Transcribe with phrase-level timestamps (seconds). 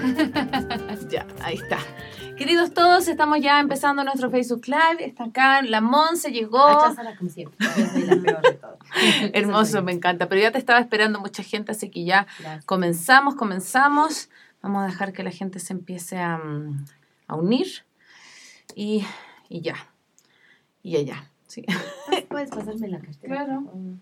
[1.10, 1.78] ya, ahí está.
[2.36, 5.04] Queridos todos, estamos ya empezando nuestro Facebook Live.
[5.04, 6.64] Está acá, la Monse llegó.
[6.66, 7.56] Acházala como siempre.
[7.76, 8.78] Yo soy la peor de todas.
[9.34, 10.28] Hermoso, me encanta.
[10.28, 12.64] Pero ya te estaba esperando mucha gente, así que ya Gracias.
[12.64, 14.30] comenzamos, comenzamos.
[14.62, 16.86] Vamos a dejar que la gente se empiece a, mm,
[17.26, 17.84] a unir.
[18.74, 19.04] Y,
[19.48, 19.74] y ya.
[20.82, 21.30] Y ya, ya.
[21.46, 21.64] Sí.
[22.30, 23.44] Puedes pasarme la cartera.
[23.44, 23.60] Claro.
[23.62, 23.98] Mm.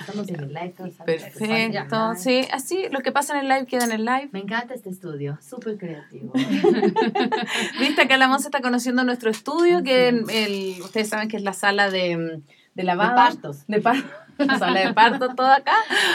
[0.00, 0.74] Estamos en el live.
[0.76, 2.14] todos Perfecto.
[2.16, 4.30] Sí, así lo que pasa en el live queda en el live.
[4.32, 6.32] Me encanta este estudio, súper creativo.
[7.78, 11.52] Viste, acá la Monse está conociendo nuestro estudio, que el, ustedes saben que es la
[11.52, 12.42] sala de, de
[12.74, 13.14] De lavado.
[13.14, 13.64] partos.
[13.68, 14.10] De parto.
[14.46, 15.74] La sala de parto, todo acá.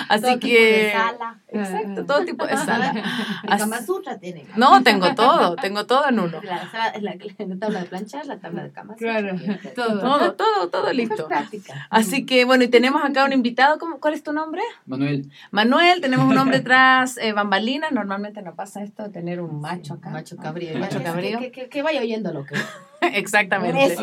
[0.09, 0.83] Así Todo tipo que.
[0.83, 1.35] de sala.
[1.49, 2.91] Exacto, todo tipo de sala.
[3.43, 4.45] El Así- Kama Sutra tiene.
[4.55, 6.41] No, tengo todo, tengo todo en uno.
[6.43, 8.95] La, sala- la, la tabla de planchar, la tabla de cama.
[8.95, 9.35] Claro,
[9.75, 9.99] todo.
[9.99, 11.27] Todo, todo, todo Es listo.
[11.27, 11.87] práctica.
[11.89, 14.61] Así que bueno, y tenemos acá un invitado, ¿cómo- ¿cuál es tu nombre?
[14.85, 19.59] Manuel, Manuel, tenemos un hombre tras eh, bambalinas, normalmente no pasa esto de tener un
[19.61, 20.09] macho acá.
[20.09, 20.77] Macho cabrío.
[20.77, 21.39] Macho Ya, cabrío.
[21.39, 22.55] Que, que, que vaya oyendo lo que.
[23.01, 23.95] Exactamente.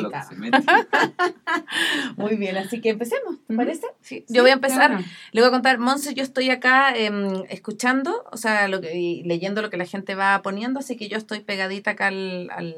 [2.16, 3.86] Muy bien, así que empecemos, ¿te parece?
[4.00, 4.13] Sí.
[4.28, 4.90] Yo voy a empezar.
[4.90, 5.04] Claro.
[5.32, 9.22] Le voy a contar, Monse, yo estoy acá em, escuchando, o sea, lo que, y
[9.24, 12.74] leyendo lo que la gente va poniendo, así que yo estoy pegadita acá al, al,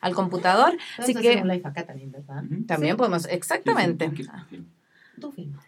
[0.00, 0.76] al computador.
[0.98, 2.42] Así que- live acá también, ¿verdad?
[2.66, 4.10] También podemos, exactamente.
[4.10, 4.64] Sí, sí, sí, sí.
[5.20, 5.62] Tú filma.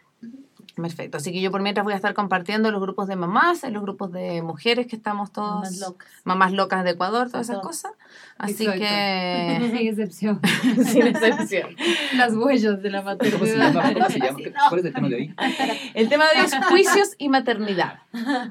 [0.77, 3.81] Perfecto, así que yo por mientras voy a estar compartiendo los grupos de mamás, los
[3.83, 6.09] grupos de mujeres que estamos todos, Más locas.
[6.25, 7.93] mamás locas de Ecuador, todas esas cosas.
[8.39, 8.81] Así Exacto.
[8.81, 10.41] que, Sin excepción.
[10.85, 11.77] sin excepción.
[12.17, 13.93] Las huellas de la ¿Cómo se maternidad.
[13.95, 14.39] ¿Cómo se llama?
[14.69, 15.35] ¿Cuál es el tema de hoy?
[15.95, 18.01] El tema de hoy es juicios y maternidad.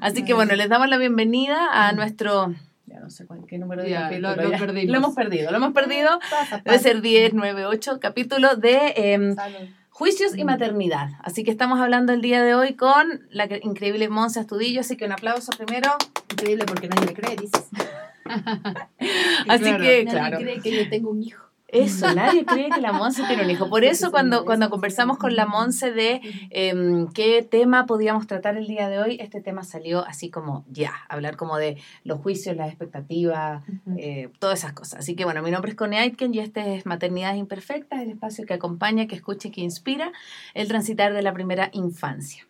[0.00, 2.54] Así que bueno, les damos la bienvenida a nuestro,
[2.86, 4.90] ya no sé cuál, qué número de Ya, capítulo, lo- lo perdimos.
[4.92, 6.18] Lo hemos perdido, lo hemos perdido.
[6.30, 6.78] Pasa, Debe pasa.
[6.78, 9.58] ser 10, 9, 8 capítulo de em, Salud.
[9.94, 10.46] Juicios y Mm.
[10.46, 11.10] maternidad.
[11.22, 15.04] Así que estamos hablando el día de hoy con la increíble Monse Astudillo, así que
[15.04, 15.92] un aplauso primero.
[16.32, 17.68] Increíble porque nadie me cree, dices.
[19.48, 19.82] Así Claro.
[19.84, 20.38] que, Nadie claro.
[20.38, 21.44] cree que yo tengo un hijo.
[21.74, 23.68] Eso, nadie cree que la Monse tiene un hijo.
[23.68, 26.20] Por eso cuando, cuando conversamos con la Monse de
[26.50, 30.92] em, qué tema podíamos tratar el día de hoy, este tema salió así como ya,
[31.08, 33.64] hablar como de los juicios, las expectativas,
[33.98, 35.00] eh, todas esas cosas.
[35.00, 38.46] Así que bueno, mi nombre es Connie Aitken y este es Maternidades Imperfectas, el espacio
[38.46, 40.12] que acompaña, que escucha y que inspira
[40.54, 42.46] el transitar de la primera infancia.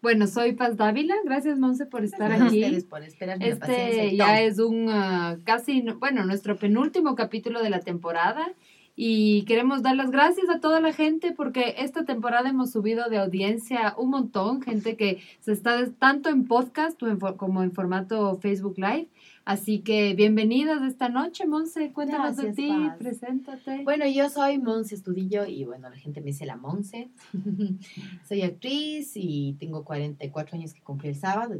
[0.00, 1.14] Bueno, soy Paz Dávila.
[1.24, 2.64] Gracias, Monse, por estar Gracias a aquí.
[2.64, 7.62] ustedes por esperarme paciencia Este y ya es un ah, casi, bueno, nuestro penúltimo capítulo
[7.62, 8.52] de la temporada
[9.00, 13.18] y queremos dar las gracias a toda la gente porque esta temporada hemos subido de
[13.18, 17.00] audiencia un montón, gente que se está tanto en podcast
[17.36, 19.08] como en formato Facebook Live.
[19.48, 21.90] Así que bienvenidas esta noche, Monse.
[21.94, 22.98] Cuéntanos Gracias, de ti, Paz.
[22.98, 23.82] preséntate.
[23.82, 27.08] Bueno, yo soy Monse Estudillo y bueno, la gente me dice la Monse.
[28.28, 31.54] soy actriz y tengo 44 años que cumplí el sábado.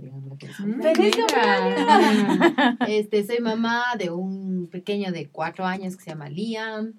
[0.83, 1.17] ¡Feliz.
[2.87, 6.93] Este, soy mamá de un pequeño de cuatro años que se llama Liam.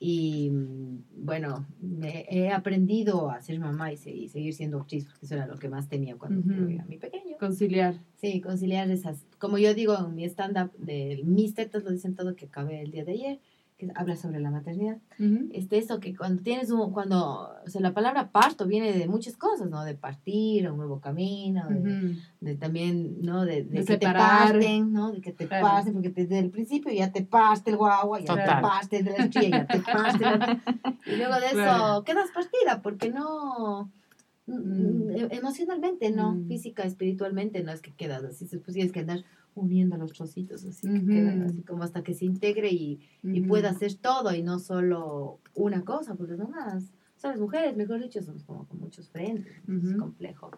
[0.00, 5.04] Y mm, bueno, me- he aprendido a ser mamá y, se- y seguir siendo actriz,
[5.06, 6.48] porque eso era lo que más tenía cuando Ujú.
[6.66, 7.36] tuve a mi pequeño.
[7.38, 7.96] Conciliar.
[8.16, 9.26] Sí, conciliar esas.
[9.38, 12.90] Como yo digo en mi stand-up, de mis tetas lo dicen todo que acabé el
[12.92, 13.40] día de ayer,
[13.78, 14.98] que habla sobre la maternidad.
[15.20, 15.50] Ujú.
[15.52, 19.36] Este, eso que cuando tienes un, cuando, o sea, la palabra parto viene de muchas
[19.36, 19.84] cosas, ¿no?
[19.84, 22.18] De partir un nuevo camino, de, Ujú.
[22.40, 23.44] de también, ¿no?
[23.44, 24.46] De, de De que separar.
[24.48, 25.12] te parten, ¿no?
[25.12, 25.64] De que te Claro.
[25.66, 28.56] parten, porque desde el principio ya te parte el guagua, ya Total.
[28.56, 30.60] te parte de la estría, ya te parte la...
[31.06, 32.04] Y luego de eso Claro.
[32.04, 33.90] quedas partida, porque no...
[34.48, 35.10] Mm.
[35.10, 36.48] e- Emocionalmente, no, Mm.
[36.48, 40.86] física, espiritualmente, no es que quedas así, después tienes que andar uniendo los trocitos, así
[40.88, 44.58] que quedan así como hasta que se integre y, y pueda hacer todo y no
[44.60, 46.84] solo una cosa, porque son las,
[47.16, 50.50] son las mujeres, mejor dicho, somos como con muchos frentes, es complejo.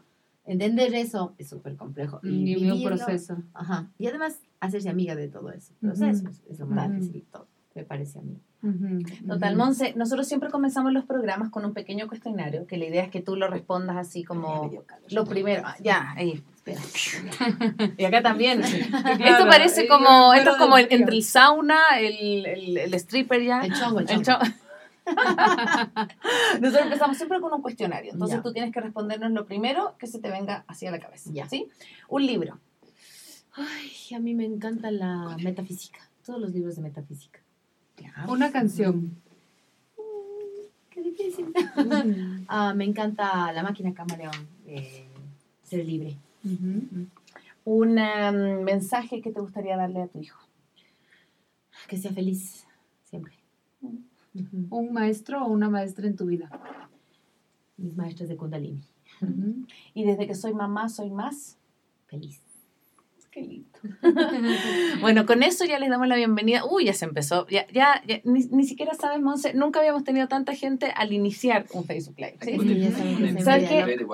[0.44, 2.20] Entender eso es súper complejo.
[2.22, 3.42] Y un proceso.
[3.54, 3.90] Ajá.
[3.98, 5.72] Y además, hacerse amiga de todo eso.
[5.74, 5.86] Ujú.
[5.92, 8.38] Proceso es- es lo más difícil de todo, me parece a mí.
[9.26, 9.56] Total.
[9.56, 13.22] Monse, nosotros siempre comenzamos los programas con un pequeño cuestionario, que la idea es que
[13.22, 14.70] tú lo respondas así como
[15.10, 15.62] lo primero.
[15.64, 16.42] Ah, ya, ahí.
[16.56, 16.80] Espera.
[17.96, 18.60] Y acá también.
[18.60, 23.42] Claro, esto parece como, esto es como el- entre el sauna, el, el, el stripper
[23.42, 23.62] ya.
[23.62, 24.22] El chongo, el chongo.
[24.24, 24.38] cho-
[26.60, 28.12] Nosotros empezamos siempre con un cuestionario.
[28.12, 28.42] Entonces Ya.
[28.42, 31.30] tú tienes que respondernos lo primero que se te venga hacia la cabeza.
[31.32, 31.48] Ya.
[31.48, 31.68] ¿Sí?
[32.08, 32.58] Un libro.
[33.54, 37.40] Ay, a mí me encanta la metafísica, todos los libros de metafísica.
[38.28, 39.16] Una canción.
[40.90, 41.52] Qué difícil.
[42.48, 44.34] Ah, me encanta La máquina camaleón,
[44.66, 45.04] eh,
[45.62, 46.16] Ser libre.
[47.64, 50.40] Un um, mensaje que te gustaría darle a tu hijo.
[51.86, 52.66] Que sea feliz,
[53.04, 53.34] siempre.
[54.70, 56.50] Un maestro o una maestra en tu vida.
[57.76, 58.84] Mis maestros de Kundalini.
[59.94, 61.56] Y desde que soy mamá, soy más.
[62.06, 62.40] Feliz.
[63.30, 63.78] Qué lindo.
[65.00, 66.64] bueno, con eso ya les damos la bienvenida.
[66.64, 67.46] Uy, ya se empezó.
[67.48, 71.66] Ya, ya, ya ni, ni, siquiera sabemos, Monse, nunca habíamos tenido tanta gente al iniciar
[71.72, 72.38] un Facebook Live.
[72.42, 72.58] ¿sí?
[72.58, 74.06] Sí, ¿Sabes qué?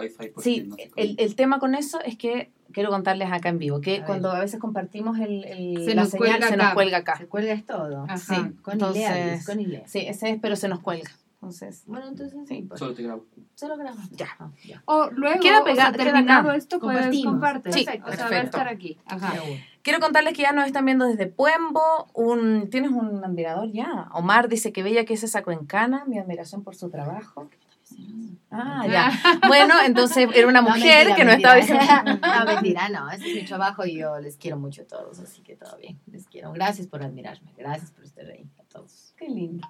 [0.42, 4.04] Sí, el, el tema con eso es que quiero contarles acá en vivo, que a
[4.04, 4.36] cuando ver.
[4.36, 6.64] a veces compartimos el, el se la nos señal, cuelga se acá.
[6.64, 7.16] nos cuelga acá.
[7.16, 8.04] Se cuelga es todo.
[8.04, 8.18] Ajá.
[8.18, 9.90] Sí, Con entonces, Ileas, con Ileas.
[9.90, 11.10] sí, ese es, pero se nos cuelga.
[11.36, 13.24] Entonces, Bueno, entonces Sí, pues, Solo te grabo.
[13.54, 14.08] solo grabamos.
[14.10, 14.26] Ya.
[14.38, 14.82] Ah, ya.
[14.86, 17.72] O luego, Queda o sea, pegado- queda terminado esto, puedes compartir.
[17.72, 18.10] Sí, perfecto.
[18.10, 18.98] O sea, va a estar aquí.
[19.06, 19.34] Ajá.
[19.82, 22.08] Quiero contarles que ya nos están viendo desde Puembo.
[22.14, 24.08] Un, ¿Tienes un admirador ya?
[24.14, 26.04] Omar dice que bella que es esa cuencana.
[26.06, 27.48] Mi admiración por su trabajo.
[28.50, 29.12] Ah, ya.
[29.46, 31.84] Bueno, entonces era una No, mujer mentira, que nos estaba diciendo.
[32.04, 32.38] mentira.
[32.38, 33.10] No, mentira, no.
[33.10, 35.98] Ese es mi trabajo y yo les quiero mucho a todos, así que todo bien.
[36.10, 36.52] Les quiero.
[36.52, 37.52] Gracias por admirarme.
[37.56, 38.44] Gracias por estar ahí.
[38.76, 39.14] Todos.
[39.16, 39.66] Qué lindo.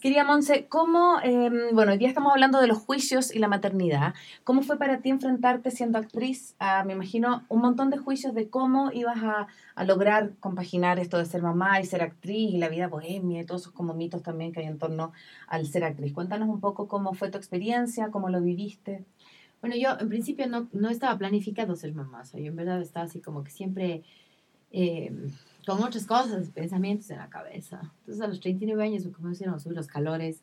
[0.00, 4.12] Quería, Monse, ¿cómo, eh, bueno, hoy día estamos hablando de los juicios y la maternidad.
[4.42, 8.48] ¿Cómo fue para ti enfrentarte siendo actriz a, me imagino, un montón de juicios de
[8.48, 9.46] cómo ibas a,
[9.76, 13.46] a lograr compaginar esto de ser mamá y ser actriz y la vida bohemia y
[13.46, 15.12] todos esos como mitos también que hay en torno
[15.46, 16.12] al ser actriz?
[16.12, 19.04] Cuéntanos un poco cómo fue tu experiencia, cómo lo viviste.
[19.60, 22.22] Bueno, yo en principio no, no estaba planificado ser mamá.
[22.22, 24.02] O sea, yo en verdad estaba así como que siempre
[24.72, 25.12] eh,
[25.68, 27.92] con otras cosas, pensamientos en la cabeza.
[28.00, 30.40] Entonces a los 39 años me comenzaron a subir los calores.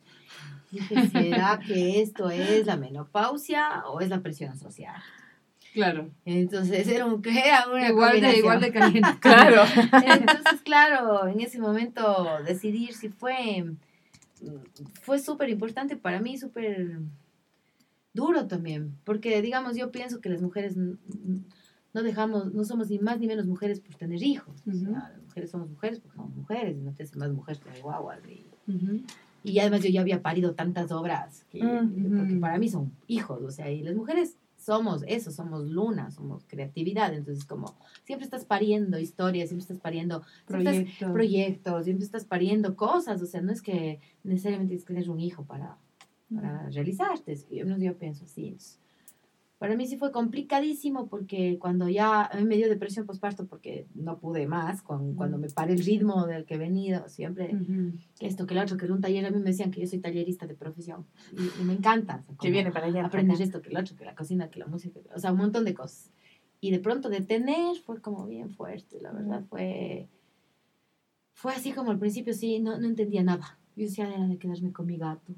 [0.71, 4.95] Dije, ¿será que esto es la menopausia o es la presión social?
[5.73, 6.09] Claro.
[6.25, 9.09] Entonces era, un, era una Igual de, igual de caliente.
[9.19, 9.63] Claro.
[9.91, 13.65] Entonces, claro, en ese momento decidir si fue,
[15.01, 16.99] fue súper importante para mí, súper
[18.13, 20.95] duro también, porque digamos, yo pienso que las mujeres n-
[21.95, 24.53] no dejamos, no somos ni más ni menos mujeres por tener hijos.
[24.67, 27.57] O sea, las mujeres somos mujeres porque somos mujeres, y no te hace más mujer
[27.57, 28.19] que guaguas.
[28.27, 28.45] Y,
[29.43, 33.41] y además yo ya había parido tantas obras, que, Mm, porque para mí son hijos,
[33.41, 38.43] o sea, y las mujeres somos eso, somos luna, somos creatividad, entonces como siempre estás
[38.45, 41.13] pariendo historias, siempre estás pariendo siempre estás- Proyecto.
[41.13, 45.19] proyectos, siempre estás pariendo cosas, o sea, no es que necesariamente tienes que tener un
[45.19, 45.77] hijo para,
[46.33, 48.47] para realizarte, yo, yo pienso así.
[48.47, 48.79] entonces,
[49.57, 53.87] para mí sí fue complicadísimo porque cuando ya a mí me dio depresión postparto porque
[53.95, 57.55] no pude más, con, cuando me paré el ritmo del que he venido, siempre
[58.19, 59.87] que esto, que lo otro, que en un taller a mí me decían que yo
[59.87, 62.23] soy tallerista de profesión y, y me encanta.
[62.27, 63.05] o sea, Que viene para allá.
[63.05, 65.63] aprendes esto, que el otro, que la cocina, que la música, o sea, un montón
[65.63, 66.11] de cosas.
[66.59, 70.09] Y de pronto detener fue como bien fuerte, la verdad, fue,
[71.33, 73.57] fue así como al principio, sí, no, no entendía nada.
[73.75, 75.33] Yo decía, era de quedarme con mi gato.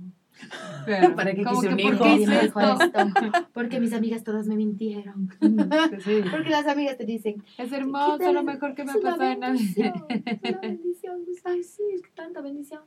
[0.85, 1.15] Claro.
[1.15, 2.03] ¿Para qué quise un ¿por hijo?
[2.03, 2.83] qué me dijo esto?
[2.83, 2.99] esto.
[3.53, 5.29] Porque mis amigas todas me mintieron.
[6.03, 6.21] Sí.
[6.31, 9.39] Porque las amigas te dicen, Es ¿qué hermoso, lo mejor que me ha pasado en
[9.39, 9.93] la vida.
[10.07, 11.21] es una bendición.
[11.25, 12.81] Pues, Ay, sí, es tanta bendición.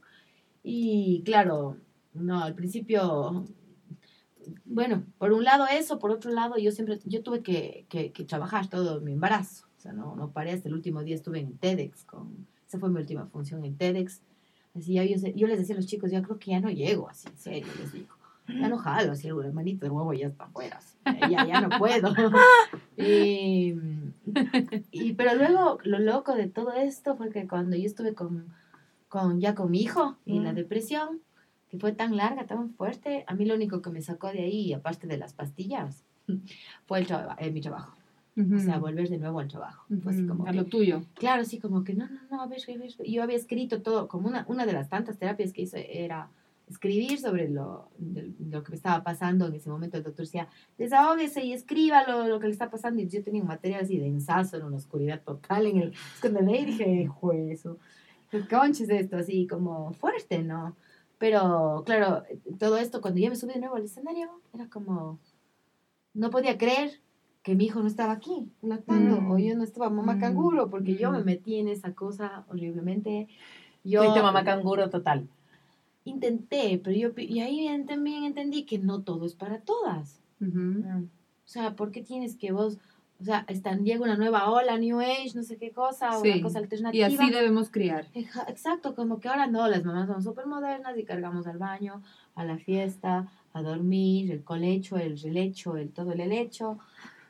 [0.63, 1.77] Y claro,
[2.15, 3.45] no, al principio,
[4.65, 8.25] bueno, por un lado eso, por otro lado yo siempre, yo tuve que, que, que
[8.25, 9.67] trabajar todo mi embarazo.
[9.77, 12.91] O sea, no, no paré hasta el último día, estuve en TEDx, con, esa fue
[12.91, 14.21] mi última función en TEDx.
[14.75, 17.29] Así ya yo, les decía a los chicos, yo creo que ya no llego, así,
[17.29, 18.15] en serio, les digo.
[18.49, 20.97] Ya no jalo, así, el hermanito de huevo ya está afuera, así,
[21.31, 22.15] ya, ya no puedo.
[22.97, 23.75] y,
[24.93, 28.53] y- pero luego, lo loco de todo esto fue que cuando yo estuve con,
[29.09, 30.57] con ya con mi hijo y la Mm.
[30.57, 31.21] depresión,
[31.69, 34.73] que fue tan larga, tan fuerte, a mí lo único que me sacó de ahí,
[34.73, 36.05] aparte de las pastillas,
[36.87, 37.97] fue el traba- eh, mi trabajo.
[38.57, 39.85] O sea, volver de nuevo al trabajo.
[40.03, 40.29] Fue así Ujú.
[40.31, 41.03] como A que- lo tuyo.
[41.15, 42.91] Claro, sí, como que no, no, no, a ver, a ver.
[43.07, 46.29] Yo había escrito todo, como una, una de las tantas terapias que hice era
[46.69, 49.97] escribir sobre lo, de- lo que me estaba pasando en ese momento.
[49.97, 53.03] El doctor decía, desahógese y escriba lo, lo que le está pasando.
[53.03, 55.67] Y yo tenía un material así densazo, en una oscuridad total.
[55.67, 57.65] En el, cuando leí dije, juez,
[58.31, 60.77] qué conches esto, así como fuerte, ¿no?
[61.19, 62.23] Pero claro,
[62.59, 65.19] todo esto, cuando ya me subí de nuevo al escenario, era como,
[66.15, 67.01] no podía creer
[67.43, 69.31] que mi hijo no estaba aquí, lactando, Mm.
[69.31, 70.21] o yo no estaba mamá Mm.
[70.21, 71.25] canguro, porque yo me Mm.
[71.25, 73.29] metí en esa cosa horriblemente.
[73.83, 75.27] Yo Fuiste mamá canguro total.
[76.05, 80.21] intenté, pero yo, y ahí también entendí que no todo es para todas.
[80.41, 80.83] Ujú.
[80.83, 82.79] O sea, ¿por qué tienes que vos,
[83.21, 86.31] o sea, están, llega una nueva ola, New Age, no sé qué cosa, Sí.
[86.33, 87.07] una cosa Y alternativa?
[87.07, 88.07] así debemos criar.
[88.15, 92.03] Exacto, como que ahora no, las mamás son súper modernas y cargamos al baño,
[92.35, 96.79] a la fiesta, a dormir, el colecho, el relecho, el todo el helecho.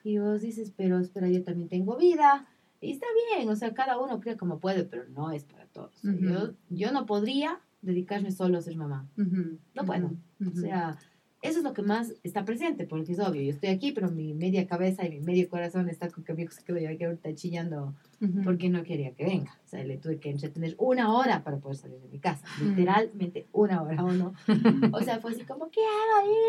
[0.05, 2.47] Y vos dices, pero espera, yo también tengo vida.
[2.81, 5.95] Y está bien, o sea, cada uno cree como puede, pero no es para todos.
[5.97, 6.21] Sea, Ujú.
[6.25, 9.07] yo, yo no podría dedicarme solo a ser mamá.
[9.19, 9.59] Ujú.
[9.75, 10.07] No puedo.
[10.41, 10.51] Ujú.
[10.51, 10.97] O sea,
[11.43, 14.35] eso es lo que más está presente, porque es obvio, yo estoy aquí, pero mi
[14.35, 17.07] media cabeza y mi medio corazón está con que mi hijo se quedó ya que
[17.07, 18.43] ahorita chillando Ujú.
[18.45, 19.59] porque no quería que venga.
[19.65, 22.47] O sea, le tuve que entretener una hora para poder salir de mi casa.
[22.63, 22.69] Mm.
[22.71, 24.35] Literalmente una hora o no.
[24.95, 25.91] O sea, fue así como, quiero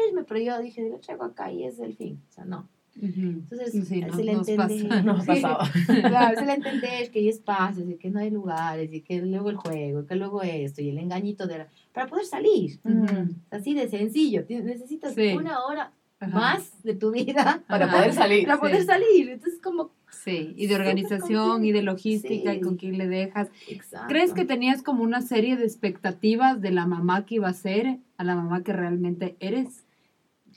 [0.09, 0.23] irme.
[0.25, 2.21] Pero yo dije, lo traigo acá y es el fin.
[2.29, 2.67] O sea, no.
[2.99, 4.83] Entonces, Sí, se nos- le nos entendí.
[4.83, 5.01] pasa.
[5.03, 5.27] Nos Sí.
[5.27, 5.69] pasaba.
[6.09, 9.49] Claro, se le entender que hay espacios y que no hay lugares y que luego
[9.49, 12.79] el juego, y que luego esto y el engañito de la- para poder salir.
[12.83, 13.35] Ujú.
[13.49, 14.43] Así de sencillo.
[14.49, 15.33] Necesitas Sí.
[15.35, 16.31] una hora Ajá.
[16.39, 17.97] más de tu vida Para Ajá.
[17.97, 18.45] poder salir.
[18.45, 19.29] para poder salir.
[19.29, 19.91] Entonces, como.
[20.11, 23.47] Sí, y de organización y de logística y con quién le dejas.
[23.69, 24.07] Exacto.
[24.09, 27.97] ¿Crees que tenías como una serie de expectativas de la mamá que iba a ser
[28.17, 29.85] a la mamá que realmente eres?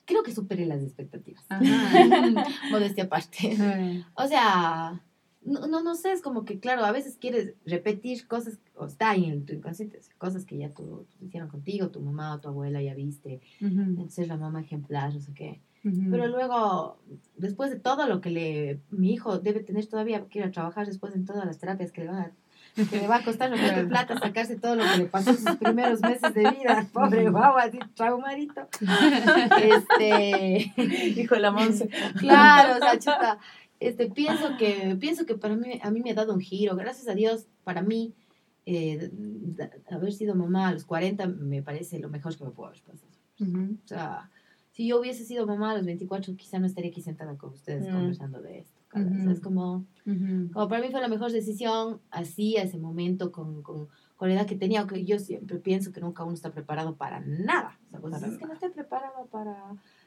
[0.05, 1.45] Creo que superé las expectativas.
[2.71, 4.05] Modestia aparte.
[4.15, 5.01] O sea,
[5.45, 9.11] no, no, no sé, es como que, claro, a veces quieres repetir cosas, o está
[9.11, 12.83] ahí en tu inconsciente, cosas que ya tú, hicieron contigo, tu mamá o tu abuela
[12.83, 15.61] ya viste, entonces la mamá ejemplar, no sé qué.
[15.83, 16.99] Pero luego,
[17.37, 20.87] después de todo lo que le, mi hijo debe tener todavía que ir a trabajar
[20.87, 22.33] después en todas las terapias que le van a
[22.90, 25.57] que le va a costar de plata sacarse todo lo que le pasó en sus
[25.57, 28.69] primeros meses de vida, pobre guagua, así traumadito.
[29.62, 30.73] Este,
[31.21, 31.88] Hijo de la Monse.
[32.19, 33.38] Claro, o sea, chuta,
[33.81, 36.76] este, pienso que, pienso que para mí, a mí me ha dado un giro.
[36.76, 38.12] Gracias a Dios, para mí,
[38.66, 39.11] eh,
[39.90, 43.12] haber sido mamá a los 40 me parece lo mejor que me pudo haber pasado.
[43.40, 44.31] O sea,
[44.73, 47.87] si yo hubiese sido mamá a los 24, quizá no estaría aquí sentada con ustedes
[47.88, 47.93] Mm.
[47.93, 48.81] conversando de esto.
[48.95, 49.31] O sea, Ujú.
[49.31, 50.51] es como, Ujú.
[50.53, 54.35] como para mí fue la mejor decisión, así, a ese momento, con, con, con la
[54.37, 57.79] edad que tenía, que yo siempre pienso que nunca uno está preparado para nada.
[57.89, 59.57] O sea, pues, es que no estoy preparado para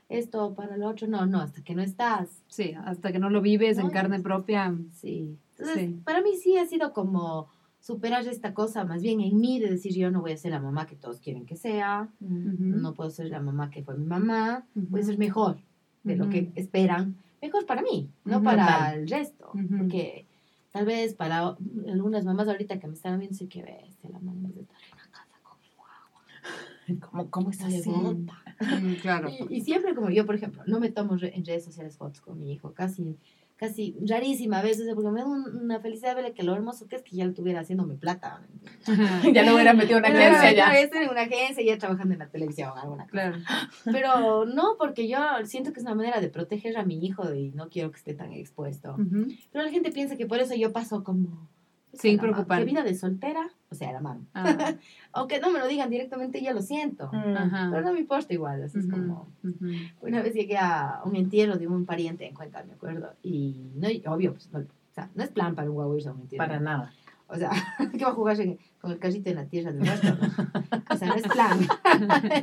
[0.10, 1.08] esto, para lo otro.
[1.08, 2.30] No, no, hasta que no estás.
[2.48, 4.74] Sí, hasta que no lo vives en No, carne es- propia.
[4.94, 5.38] Sí.
[5.58, 6.02] Entonces, Sí.
[6.06, 7.48] para mí sí ha sido como
[7.82, 10.60] superar esta cosa, más bien en mí, de decir yo no voy a ser la
[10.60, 12.56] mamá que todos quieren que sea, Ujú.
[12.58, 15.58] no puedo ser la mamá que fue mi mamá, voy a ser mejor
[16.04, 20.26] de lo que esperan, mejor para mí, no para el resto, porque
[20.72, 21.56] tal vez para
[21.88, 24.98] algunas mamás ahorita que me están viendo, sí que ves, la mamá de estar en
[24.98, 27.90] la casa con el guagua, ¿Cómo, cómo es se le así?
[27.90, 28.44] bota.
[28.60, 29.30] Mm, Claro.
[29.30, 32.22] Y, y siempre como yo, por ejemplo, no me tomo re- en redes sociales fotos
[32.22, 33.16] con mi hijo, casi,
[33.58, 36.96] casi rarísima a veces, porque me da un- una felicidad verle que lo hermoso que
[36.98, 38.42] es que ya lo tuviera haciéndome plata.
[39.34, 41.04] Ya lo hubiera metido en una agencia ya.
[41.04, 43.12] en una agencia ya trabajando en la televisión, alguna cosa.
[43.12, 43.38] Claro.
[43.86, 47.52] Pero no, porque yo siento que es una manera de proteger a mi hijo y
[47.52, 48.96] no quiero que esté tan expuesto.
[49.52, 51.50] Pero la gente piensa que por eso yo paso como...
[51.98, 52.60] Sin la mam- preocupar.
[52.60, 53.50] ¿Qué vida de soltera?
[53.70, 54.22] O sea, la mamá.
[54.34, 54.74] Ah,
[55.14, 57.10] Aunque no me lo digan directamente, ya lo siento.
[57.12, 57.36] Mm.
[57.38, 57.70] Ajá.
[57.72, 59.30] Pero no me importa igual, así es como...
[60.02, 63.88] Una vez llegué a un entierro de un pariente en Cuenca, me acuerdo, y no,
[64.14, 66.46] obvio, pues, no, o sea, no es plan para un guagua irse a un entierro.
[66.46, 66.92] Para nada.
[67.30, 67.50] O sea,
[67.98, 68.38] que va a jugar
[68.80, 70.82] con el carrito en la tierra del muerto, ¿no?
[70.90, 71.60] O sea, no es plan.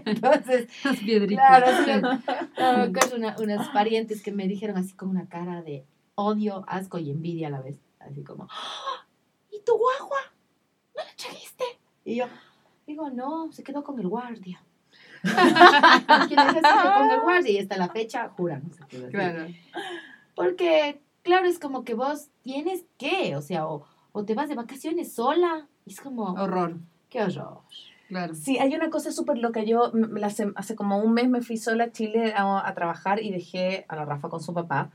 [0.04, 1.46] Entonces, Las piedritas.
[1.46, 1.90] claro, sí,
[2.58, 5.84] no, una- unas parientes que me dijeron así con una cara de
[6.14, 9.06] odio, asco y envidia a la vez, así como, "¡Ah!
[9.12, 9.13] ¿y
[9.64, 10.18] tu guagua?
[10.96, 11.64] ¿No la trajiste?
[12.04, 12.26] Y yo,
[12.86, 14.62] digo, no, se quedó con el guardia.
[15.22, 17.50] ¿Quién es ese que con el guardia?
[17.52, 18.62] Y hasta la fecha, juran.
[18.78, 19.12] no qué decir.
[19.12, 19.46] Claro.
[20.34, 24.54] Porque, claro, es como que vos tienes que, o sea, o, o te vas de
[24.54, 25.66] vacaciones sola.
[25.86, 26.76] Es como, Horror.
[27.08, 27.60] qué horror.
[28.08, 28.34] Claro.
[28.34, 29.62] Sí, hay una cosa súper loca.
[29.62, 33.30] Yo sem- hace como un mes me fui sola a Chile a, a trabajar y
[33.30, 34.90] dejé a la Rafa con su papá.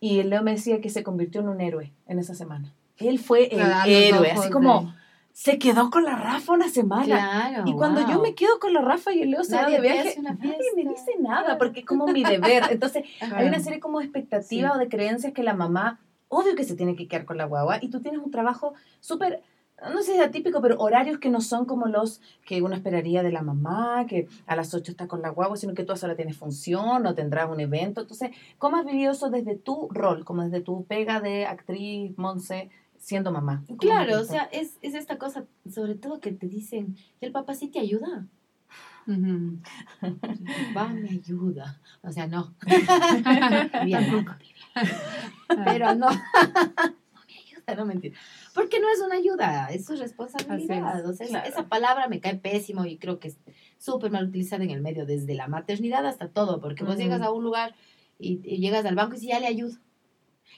[0.00, 2.72] Y el Leo me decía que se convirtió en un héroe en esa semana.
[2.98, 4.94] Él fue el Claro, héroe, así como
[5.32, 7.04] se quedó con la Rafa una semana.
[7.04, 7.64] Claro.
[7.66, 8.22] Y cuando yo wow.
[8.22, 11.12] me quedo con la Rafa y el Leo se va de viaje, nadie me dice
[11.20, 12.64] nada porque es como mi deber.
[12.70, 14.76] Entonces, hay una serie como de expectativas Sí.
[14.76, 17.78] o de creencias que la mamá, obvio que se tiene que quedar con la guagua
[17.82, 19.42] y tú tienes un trabajo súper,
[19.92, 23.22] no sé si es atípico, pero horarios que no son como los que uno esperaría
[23.22, 25.96] de la mamá, que a las 8 está con la guagua, sino que tú a
[25.96, 28.00] esa hora tienes función o tendrás un evento.
[28.00, 32.70] Entonces, ¿cómo has vivido eso desde tu rol, como desde tu pega de actriz, Monse,
[33.06, 33.62] siendo mamá?
[33.68, 37.54] ¿Cómo Claro, o sea, es, es esta cosa, sobre todo que te dicen, el papá
[37.54, 38.26] sí te ayuda.
[39.06, 39.58] Ujú.
[40.02, 40.16] El
[40.74, 41.80] papá me ayuda.
[42.02, 42.56] O sea, no.
[43.84, 44.32] Bien, loco,
[45.64, 46.08] Pero no.
[47.14, 48.18] No me ayuda, no mentira.
[48.54, 50.98] Porque no es una ayuda, es su responsabilidad.
[50.98, 51.48] Es, o sea, es- claro.
[51.48, 53.38] esa palabra me cae pésimo y creo que es
[53.78, 57.30] súper mal utilizada en el medio, desde la maternidad hasta todo, porque vos llegas a
[57.30, 57.76] un lugar
[58.18, 59.76] y, y llegas al banco y dices, ya le ayudo.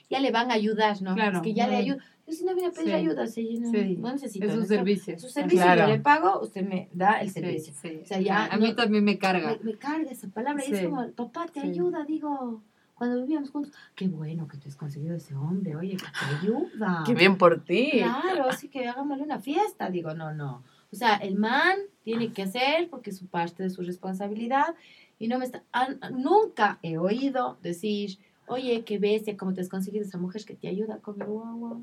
[0.09, 1.13] Ya le van a ayudar, ¿no?
[1.13, 1.37] Claro.
[1.37, 1.99] Es que ya le ayudo.
[2.29, 2.93] Si no vine a pedir Sí.
[2.93, 3.97] ayuda, si yo no, Sí.
[3.99, 4.45] no necesito.
[4.45, 5.15] Es un servicio.
[5.15, 5.81] Es un servicio, Claro.
[5.81, 7.73] yo le pago, usted me da el servicio.
[7.81, 7.99] sí.
[8.03, 9.57] O sea, ya a mí no- también me carga.
[9.63, 12.61] Me, me carga esa palabra y es como, papá, te ayuda, digo,
[12.95, 17.03] cuando vivíamos juntos, qué bueno que te has conseguido ese hombre, oye, que te ayuda.
[17.05, 17.91] Qué bien por ti.
[17.93, 19.89] Claro, así que hagámosle una fiesta.
[19.89, 20.63] Digo, no, no.
[20.91, 24.75] O sea, el man tiene que hacer porque es su parte de su responsabilidad
[25.17, 25.63] y no me está...
[26.11, 28.17] nunca he oído decir,
[28.47, 31.79] oye, qué bestia, cómo te has conseguido esa mujer que te ayuda con el guagua.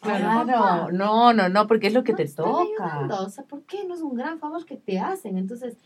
[0.00, 2.98] Claro, no, no, no, porque es lo que No te toca.
[2.98, 5.36] ayudando, O sea, ¿por qué no es un gran favor que te hacen?
[5.36, 5.76] Entonces,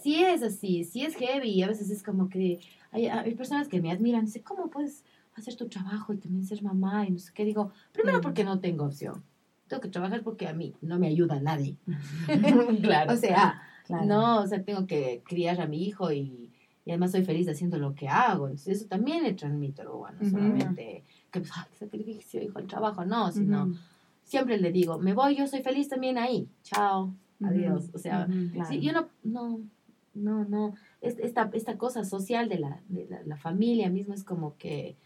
[0.00, 2.60] sí es así, sí es heavy, y a veces es como que
[2.92, 5.04] hay, hay personas que me admiran, dicen, ¿cómo puedes
[5.36, 7.06] hacer tu trabajo y también ser mamá?
[7.06, 9.22] Y no sé qué, digo, primero porque no tengo opción.
[9.66, 11.76] Tengo que trabajar porque a mí no me ayuda nadie.
[12.82, 13.12] claro.
[13.12, 14.06] o sea, claro.
[14.06, 16.50] no, o sea, tengo que criar a mi hijo y,
[16.86, 18.46] y además soy feliz haciendo lo que hago.
[18.46, 23.04] Entonces, eso también le transmito luego, no solamente que, pues, ay, sacrificio, hijo, el trabajo,
[23.04, 23.66] no, sino
[24.24, 26.48] siempre le digo, me voy, yo soy feliz también ahí.
[26.62, 27.90] Chao, adiós.
[27.94, 28.26] O sea.
[28.52, 28.68] Claro.
[28.68, 29.60] sí, yo no, no,
[30.14, 30.74] no, no.
[31.00, 34.96] Es- Esta, esta cosa social de la, de la, la familia misma es como que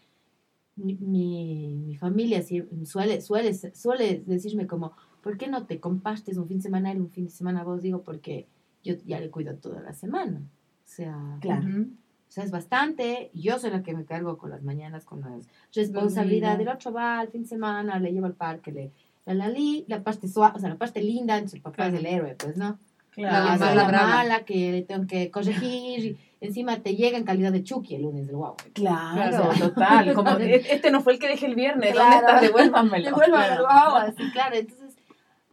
[0.75, 2.41] mi, mi, mi familia
[2.85, 6.99] suele, suele, suele decirme como, ¿por qué no te compartes un fin de semana él,
[6.99, 7.81] un fin de semana vos?
[7.81, 8.47] Digo, porque
[8.83, 10.39] yo ya le cuido toda la semana.
[10.39, 11.85] O sea, Claro.
[12.33, 13.29] Sea, es bastante.
[13.33, 16.57] Yo soy la que me cargo con las mañanas, con las responsabilidades.
[16.59, 16.71] niños.
[16.71, 18.91] El otro va al fin de semana, le llevo al parque, le,
[19.25, 21.93] la, la, li- la parte suave, o sea, la parte linda, entonces el papá Claro.
[21.93, 22.77] es el héroe, pues, ¿no?
[23.11, 23.31] Claro.
[23.37, 24.07] La, mala soy la brava.
[24.07, 25.99] mala que le tengo que corregir.
[26.41, 28.55] y encima te llega en calidad de Chucky el lunes del guau.
[28.73, 29.59] Claro, Claro.
[29.59, 30.13] total.
[30.13, 31.93] Como, "E- este no fue el que dejé el viernes.
[31.93, 32.27] ¿Dónde Claro.
[32.27, 32.41] está?
[32.41, 33.05] Devuélvanmelo.
[33.05, 33.63] Devuélvame el Claro.
[33.65, 34.55] guau, así, claro.
[34.55, 34.95] Entonces,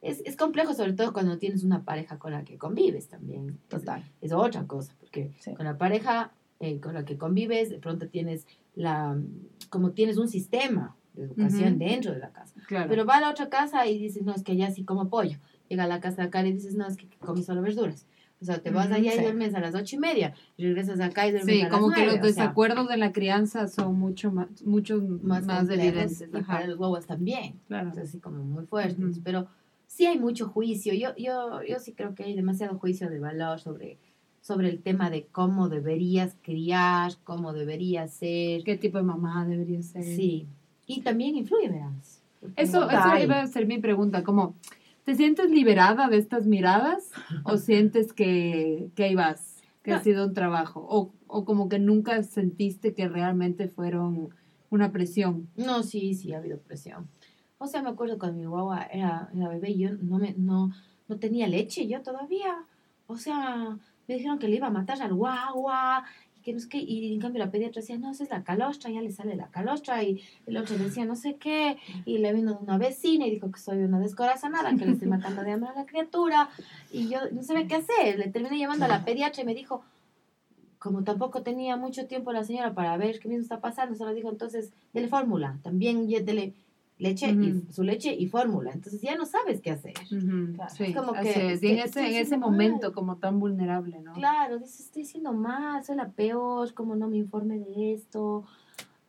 [0.03, 3.51] es, es complejo, sobre todo cuando tienes una pareja con la que convives también.
[3.51, 4.03] Es- Total.
[4.23, 5.53] es otra cosa, porque Sí.
[5.55, 9.19] con la pareja eh, con la que convives, de pronto tienes la,
[9.71, 11.79] como tienes un sistema de educación Ujú.
[11.79, 12.55] dentro de la casa.
[12.69, 12.89] Claro.
[12.89, 15.39] Pero va a la otra casa y dices, no, es que allá sí como pollo.
[15.69, 18.07] Llega a la casa de acá y dices, no, es que comí solo verduras.
[18.41, 19.19] O sea, te vas allá sí.
[19.19, 21.93] y duermes a las ocho y media, regresas acá y duermes Sí, a las como
[21.93, 26.23] que los o sea, desacuerdos de la crianza son mucho más, muchos más, más, evidentes.
[26.23, 27.61] y para los huevos también.
[27.69, 27.91] Claro.
[27.91, 29.21] Es así como muy fuertes, Ujú.
[29.23, 29.47] pero
[29.87, 30.95] sí hay mucho juicio.
[30.95, 33.99] Yo, yo, yo sí creo que hay demasiado juicio de valor sobre,
[34.41, 38.65] sobre el tema de cómo deberías criar, cómo deberías ser.
[38.65, 40.05] ¿Qué tipo de mamá debería ser?
[40.05, 40.47] Sí.
[40.87, 42.23] Y también influye, verás.
[42.57, 44.55] Eso, eso iba a ser mi pregunta, como,
[45.05, 47.11] ¿te sientes liberada de estas miradas
[47.45, 50.03] o sientes que, que ahí vas, que ha No.
[50.03, 50.85] sido un trabajo?
[50.89, 54.31] O, o como que nunca sentiste que realmente fueron
[54.71, 55.49] una presión.
[55.57, 57.09] No, sí, sí, ha habido presión.
[57.59, 60.73] O sea, me acuerdo cuando mi guagua era, era bebé y yo no, me, no,
[61.09, 62.57] no tenía leche yo todavía.
[63.07, 63.77] O sea,
[64.11, 66.05] me dijeron que le iba a matar al guagua
[66.37, 66.79] y que no sé qué.
[66.79, 69.47] Y en cambio la pediatra decía, no, esa es la calostra, ya le sale la
[69.51, 70.03] calostra.
[70.03, 71.77] Y el otro decía, no sé qué.
[72.05, 75.43] Y le vino una vecina y dijo que soy una descorazonada, que le estoy matando
[75.45, 76.51] de hambre a la criatura.
[76.93, 78.19] Y yo no sabía qué hacer.
[78.19, 79.85] Le terminé llamando a la pediatra y me dijo,
[80.81, 84.29] como tampoco tenía mucho tiempo la señora para ver qué mismo está pasando, solo dijo
[84.29, 86.55] entonces, dele fórmula, también dele
[87.01, 89.95] leche y su leche y fórmula, entonces ya no sabes qué hacer.
[90.55, 90.75] Claro.
[90.75, 91.63] Sí, Es como que- es.
[91.63, 92.93] Y en ese, en ese momento mal.
[92.93, 94.13] como tan vulnerable, ¿no?
[94.13, 98.45] Claro, dices, estoy haciendo mal, soy la peor, como no me informe de esto,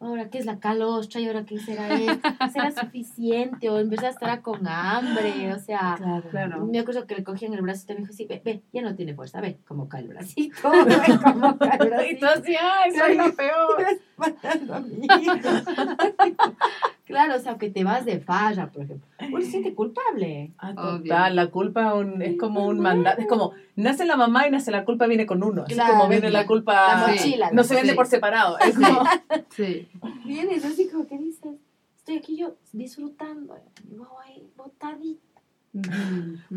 [0.02, 4.10] ahora qué es la calostra y ahora qué será esto, será suficiente o en verdad
[4.10, 6.30] estará con hambre, o sea, Claro.
[6.30, 6.66] Claro.
[6.66, 8.96] me acuerdo que le cogían el brazo y me dijo, sí, ve, ve, ya no
[8.96, 12.20] tiene fuerza, ve cómo cae el bracito, ve cómo cae el Y bracito.
[12.20, 13.86] tú así, ay, soy la peor.
[14.18, 15.34] matando a mi hijo.
[17.06, 19.08] claro, o sea, que te vas de falla, por ejemplo.
[19.30, 20.52] Uno se siente culpable.
[20.58, 24.52] Ah, total, la culpa un- es como un mandato, es como, nace la mamá y
[24.52, 27.52] nace la culpa viene con uno, así Claro, como viene la culpa, La mochila.
[27.52, 27.96] no se vende Sí.
[27.96, 29.04] por separado, es como,
[29.50, 29.88] Sí.
[30.26, 31.56] Vienes así como que dices,
[31.98, 33.58] estoy aquí yo disfrutando.
[33.90, 35.22] Y yo ahí botadita.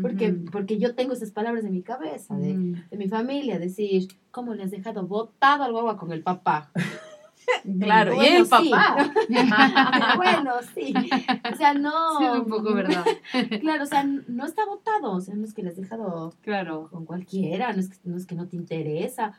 [0.01, 4.53] Porque, porque yo tengo esas palabras en mi cabeza de, de mi familia, decir, ¿cómo
[4.53, 6.71] le has dejado botado al guagua con el papá?
[7.81, 8.49] Claro, y Bueno, el sí.
[8.71, 9.13] papá,
[10.17, 10.93] bueno, sí.
[11.51, 11.91] O sea, no.
[12.19, 13.05] Sí, un poco verdad.
[13.61, 15.11] Claro, o sea, no está botado.
[15.13, 16.89] O sea, no es que le has dejado Claro.
[16.91, 19.33] con cualquiera, no es, que, no es que no te interesa.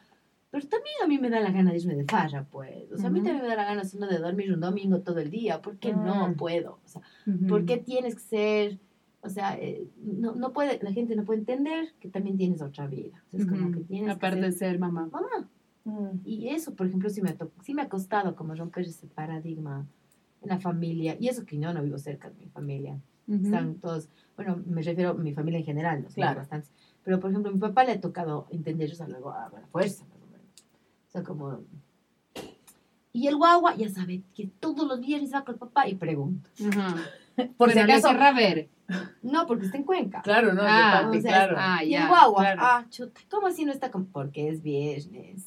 [0.51, 2.91] Pero también a mí me da la gana de irme de farra, pues.
[2.93, 5.19] O sea, a mí también me da la gana sino de dormir un domingo todo
[5.19, 5.61] el día.
[5.61, 6.35] ¿Por qué no Mm.
[6.37, 6.79] puedo?
[6.85, 7.47] O sea, Ujú.
[7.47, 8.79] ¿por qué tienes que ser...?
[9.23, 12.87] O sea, eh, no, no puede, la gente no puede entender que también tienes otra
[12.87, 13.25] vida.
[13.27, 15.09] O sea, es como que tienes Aparte que de ser ser mamá.
[15.11, 15.49] mamá.
[15.87, 19.87] Mm, Y eso, por ejemplo, sí me, sí me ha costado como romper ese paradigma
[20.43, 21.17] en la familia.
[21.19, 22.99] Y eso que yo no vivo cerca de mi familia.
[23.29, 23.45] Ujú.
[23.47, 26.09] Están todos, bueno, me refiero a mi familia en general, ¿no?
[26.09, 26.41] Claro.
[26.41, 26.71] bastantes.
[27.05, 30.05] Pero, por ejemplo, a mi papá le ha tocado entender eso luego a la fuerza,
[30.07, 30.47] más o menos.
[31.09, 31.61] O sea, como...
[33.13, 36.51] Y el guagua ya sabe que todos los viernes va con el papá y pregunta.
[36.69, 36.97] Ajá.
[37.57, 38.69] por si acaso, ver.
[39.23, 40.21] No, porque está en Cuenca.
[40.23, 42.03] claro, no, Ah, parte, o sea, claro, Ah, y ya.
[42.03, 42.61] el guagua, claro.
[42.63, 44.07] ah, chuta, ¿cómo así no está con...?
[44.07, 45.45] Porque es viernes.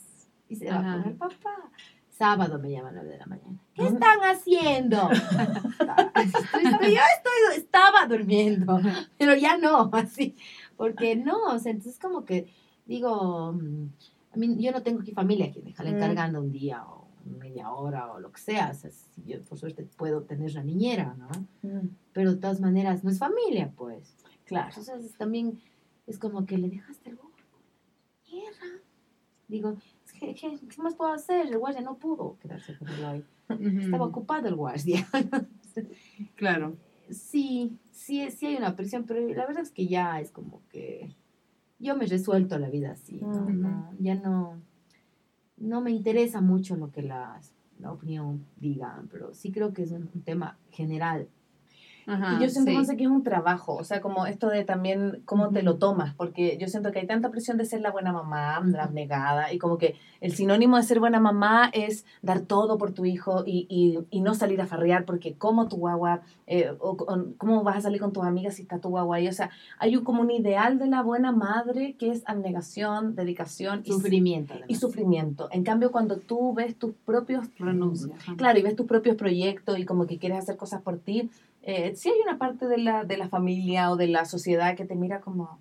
[0.50, 1.72] Y se va con el papá.
[2.10, 3.58] Sábado me llama a 9 de la mañana.
[3.74, 5.10] ¿Qué están haciendo?
[5.10, 8.80] Estoy- estoy- yo estoy, estaba durmiendo,
[9.18, 10.36] pero ya no, así.
[10.76, 12.52] Porque no, o sea, entonces como que
[12.86, 13.86] digo, mm,
[14.34, 15.96] a mí, yo no tengo aquí familia aquí, dejarla Mm.
[15.96, 17.08] encargando un día o
[17.40, 18.72] media hora o lo que sea.
[18.72, 21.30] O sea, si yo por suerte puedo tener una niñera, ¿no?
[21.62, 24.14] Mm, Pero de todas maneras no es familia, pues.
[24.46, 24.74] claro.
[24.76, 25.62] Entonces también
[26.08, 27.20] es como que le dejaste la
[28.26, 28.82] tierra.
[29.48, 29.78] digo,
[30.20, 31.48] ¿qué, qué, qué más puedo hacer?
[31.48, 33.24] El guardia no pudo quedarse con Eloy.
[33.50, 34.10] Estaba Ujú.
[34.20, 35.08] ocupado el guardia.
[36.36, 36.76] Claro.
[37.10, 41.16] sí, sí, sí hay una presión, pero la verdad es que ya es como que
[41.80, 43.88] yo me resuelto la vida así, ¿no?
[44.00, 44.60] Ya no,
[45.58, 49.92] no me interesa mucho lo que las, la opinión digan, pero sí creo que es
[49.92, 51.30] un, un tema general.
[52.08, 52.78] Ajá, Y yo siento sí.
[52.78, 56.14] Monse, que es un trabajo, o sea, como esto de también cómo te lo tomas,
[56.16, 59.58] porque yo siento que hay tanta presión de ser la buena mamá, la abnegada, y
[59.60, 63.66] como que el sinónimo de ser buena mamá es dar todo por tu hijo y,
[63.70, 67.78] y, y no salir a farrear, porque como tu guagua, eh, o, o cómo vas
[67.78, 70.22] a salir con tus amigas si está tu guagua ahí, o sea, hay un, como
[70.22, 74.56] un ideal de la buena madre que es abnegación, dedicación y, Sufrimiento.
[74.68, 75.48] y sufrimiento.
[75.52, 78.16] En cambio, cuando tú ves tus propios Renuncia.
[78.38, 81.30] Claro, y ves tus propios proyectos y como que quieres hacer cosas por ti.
[81.72, 84.86] Eh, sí hay una parte de la, de la familia o de la sociedad que
[84.86, 85.60] te mira como,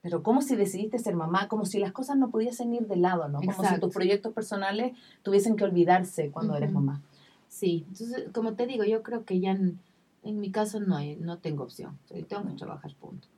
[0.00, 3.28] pero como si decidiste ser mamá, como si las cosas no pudiesen ir de lado,
[3.28, 3.40] ¿no?
[3.40, 3.86] Como si Exacto.
[3.88, 6.80] tus proyectos personales tuviesen que olvidarse cuando eres Ujú.
[6.80, 7.02] mamá.
[7.48, 9.78] Sí, entonces, como te digo, yo creo que ya en,
[10.22, 11.98] en mi caso no, hay, no tengo opción.
[12.06, 13.28] Sea, tengo que trabajar, punto.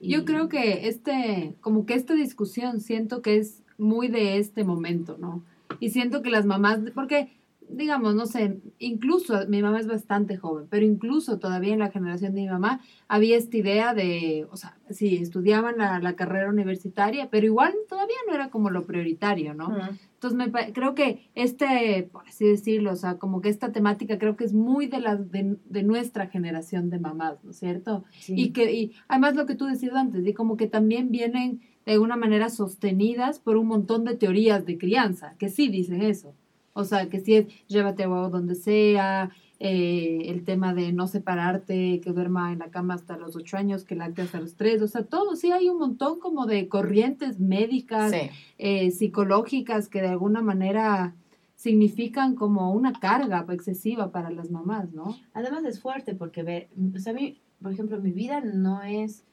[0.00, 4.64] Yo Y- creo que este, como que esta discusión siento que es muy de este
[4.64, 5.42] momento, ¿no?
[5.78, 7.28] Y siento que las mamás, porque,
[7.72, 12.34] digamos, no sé, incluso mi mamá es bastante joven, pero incluso todavía en la generación
[12.34, 17.30] de mi mamá había esta idea de, o sea, sí, estudiaban la, la carrera universitaria,
[17.30, 19.74] pero igual todavía no era como lo prioritario, ¿no?
[20.14, 24.36] Entonces, me, creo que este, por así decirlo, o sea, como que esta temática creo
[24.36, 28.04] que es muy de, la, de, de nuestra generación de mamás, ¿no es cierto?
[28.18, 28.34] Sí.
[28.36, 31.92] Y que y además lo que tú decías antes, y como que también vienen de
[31.92, 36.34] alguna manera sostenidas por un montón de teorías de crianza, que sí dicen eso.
[36.80, 39.30] O sea, que sí es llévate a donde sea,
[39.62, 43.84] eh, el tema de no separarte, que duerma en la cama hasta los ocho años,
[43.84, 47.38] que lacte hasta los tres, o sea, todo, sí hay un montón como de corrientes
[47.40, 48.30] médicas, Sí.
[48.56, 51.14] eh, psicológicas que de alguna manera
[51.56, 55.14] significan como una carga excesiva para las mamás, ¿no?
[55.34, 59.24] Además es fuerte porque, ver, o sea, a mí, por ejemplo, mi vida no es,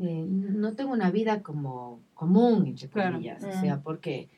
[0.00, 4.30] eh, no tengo una vida como común, entre comillas, o sea, porque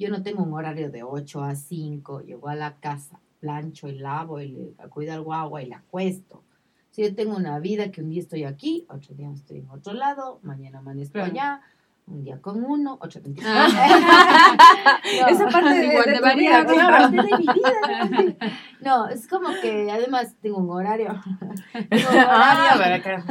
[0.00, 3.98] yo no tengo un horario de 8 a 5, llego a la casa, plancho y
[3.98, 6.42] lavo y le cuido al guagua y la acuesto.
[6.90, 9.92] Si yo tengo una vida que un día estoy aquí, otro día estoy en otro
[9.92, 11.30] lado, mañana amanezco Claro.
[11.30, 11.60] allá,
[12.06, 13.68] un día con uno, otro mentira.
[15.20, 15.28] No.
[15.28, 16.96] Esa parte de, Igual de de tu vida, claro.
[16.98, 18.08] parte de mi vida.
[18.10, 18.46] ¿no?
[18.80, 21.20] No, es como que además tengo un horario.
[21.72, 23.24] tengo un Ah, horario, acá.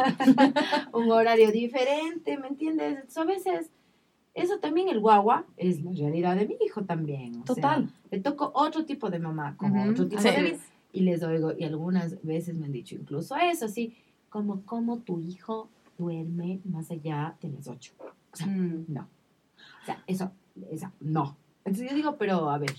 [0.93, 2.99] un horario diferente, ¿me entiendes?
[2.99, 3.71] Entonces, a veces,
[4.41, 7.41] eso también el guagua es la realidad de mi hijo también.
[7.41, 7.89] o sea, Total.
[8.11, 10.29] le toco otro tipo de mamá, como otro tipo sí.
[10.29, 10.59] de.
[10.91, 13.95] Y les oigo, y algunas veces me han dicho incluso eso, así,
[14.29, 17.93] como, como tu hijo duerme más allá de las ocho.
[17.99, 18.85] O sea, Mm.
[18.87, 19.01] no.
[19.01, 20.31] O sea, eso,
[20.71, 21.37] eso, no.
[21.65, 22.71] Entonces yo digo, pero a ver,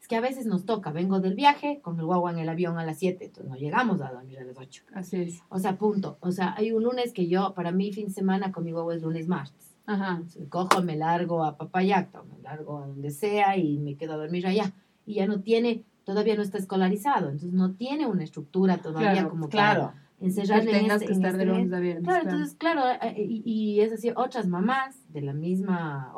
[0.00, 2.78] es que a veces nos toca, vengo del viaje con el guagua en el avión
[2.78, 4.84] a las 7, entonces no llegamos a dormir a las 8.
[4.94, 5.42] Así es.
[5.48, 6.18] O sea, punto.
[6.20, 8.94] O sea, hay un lunes que yo, para mí, fin de semana con mi guagua
[8.94, 9.73] es lunes, martes.
[9.86, 10.22] Ajá.
[10.48, 14.46] Cojo, me largo a Papayacta, me largo a donde sea y me quedo a dormir
[14.46, 14.72] allá.
[15.06, 19.28] Y ya no tiene, todavía no está escolarizado, entonces no tiene una estructura todavía Claro,
[19.30, 19.80] como Claro.
[19.88, 22.04] para encerrarle en este- que en estar de este lunes a viernes.
[22.04, 22.36] Claro, claro.
[22.36, 26.14] entonces, claro, eh, y, y es así, otras mamás de la misma,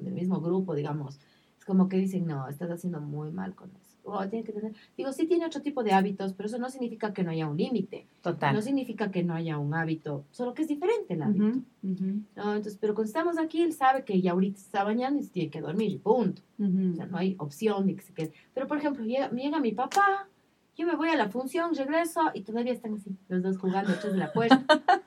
[0.00, 1.20] del, mismo grupo, digamos,
[1.58, 3.81] es como que dicen, no, estás haciendo muy mal con eso.
[4.04, 7.12] O tiene que tener, digo, sí tiene otro tipo de hábitos, pero eso no significa
[7.12, 8.54] que no haya un límite, Total.
[8.54, 11.58] no significa que no haya un hábito, solo que es diferente el hábito.
[11.82, 15.30] Entonces, pero cuando estamos aquí, él sabe que ya ahorita se está bañando y se
[15.30, 16.42] tiene que dormir, y punto.
[16.58, 18.32] O sea, no hay opción de que se quede.
[18.54, 20.28] Pero, por ejemplo, llega, llega mi papá,
[20.76, 24.14] yo me voy a la función, regreso y todavía están así, los dos jugando detrás
[24.14, 24.64] de la puerta.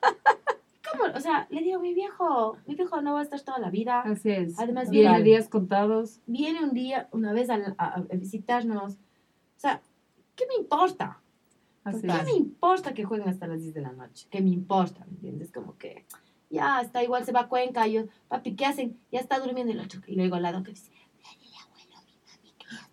[1.16, 4.00] O sea, le digo, mi viejo, mi viejo no va a estar toda la vida.
[4.02, 4.58] Así es.
[4.58, 6.20] Además, viene viene- días contados.
[6.26, 8.94] Viene un día, una vez a, a- a visitarnos.
[8.94, 9.80] O sea,
[10.34, 11.20] ¿qué me importa?
[11.84, 12.24] Así ¿Qué es.
[12.24, 14.26] me importa que jueguen hasta las 10 de la noche?
[14.30, 15.04] ¿Qué me importa?
[15.06, 15.52] ¿Me entiendes?
[15.52, 16.04] Como que
[16.50, 17.86] ya está igual, se va a Cuenca.
[17.86, 18.98] Y yo, papi, ¿qué hacen?
[19.12, 20.00] Ya está durmiendo el otro.
[20.06, 20.90] Y luego al lado que dice,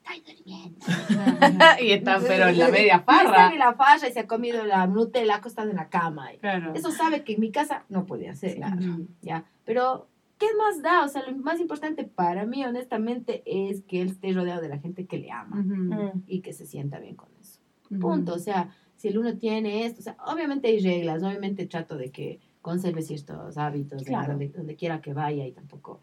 [0.16, 1.66] está durmiendo.
[1.82, 3.52] y están, pero en la media Y está farra.
[3.54, 6.30] en la farra y se ha comido la Nutella acostada en la cama.
[6.40, 6.74] Claro.
[6.74, 8.60] Eso sabe que en mi casa no puede hacer.
[8.60, 9.08] Ujú.
[9.22, 9.46] ¿ya?
[9.66, 11.04] Pero, ¿qué más da?
[11.04, 14.78] O sea, lo más importante para mí, honestamente, es que él esté rodeado de la
[14.80, 16.24] gente que le ama Ujú, Mm.
[16.28, 17.60] y que se sienta bien con eso.
[17.90, 18.00] ujú.
[18.00, 18.34] Punto.
[18.34, 22.12] O sea, si el uno tiene esto, o sea, obviamente hay reglas, obviamente trato de
[22.12, 24.30] que conserve ciertos hábitos Claro.
[24.34, 26.00] donde, donde quiera que vaya y tampoco.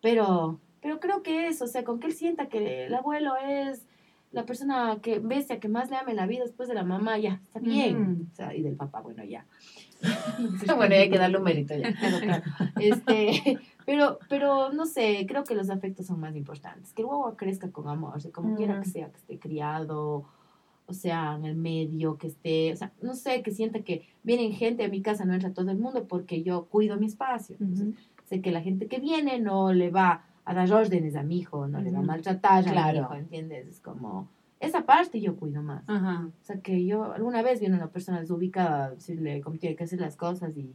[0.00, 3.86] Pero, pero creo que eso, o sea, con que él sienta que el abuelo es
[4.32, 7.16] la persona que bestia que más le ama en la vida después de la mamá,
[7.16, 7.96] ya, está bien.
[7.96, 8.26] Ujú.
[8.30, 9.46] O sea, y del papá, bueno, ya.
[10.76, 11.94] Bueno, hay que darle un mérito ya.
[11.98, 12.42] Claro, claro.
[12.78, 16.92] Este, Pero, pero no sé, creo que los afectos son más importantes.
[16.92, 20.26] Que el guagua crezca con amor, o sea, como quiera que sea, que esté criado,
[20.84, 24.52] o sea, en el medio, que esté, o sea, no sé, que sienta que vienen
[24.52, 27.56] gente a mi casa, no entra todo el mundo porque yo cuido mi espacio.
[27.58, 27.94] Entonces,
[28.26, 31.66] sé que la gente que viene no le va a dar órdenes a mi hijo,
[31.68, 33.00] no le va a maltratar a mi Claro.
[33.00, 33.66] hijo, ¿entiendes?
[33.66, 34.28] Es como,
[34.60, 35.82] esa parte yo cuido más.
[35.88, 36.26] Ajá.
[36.26, 39.84] O sea, que yo alguna vez viene una persona desubicada a decirle cómo tiene que
[39.84, 40.70] hacer las cosas y...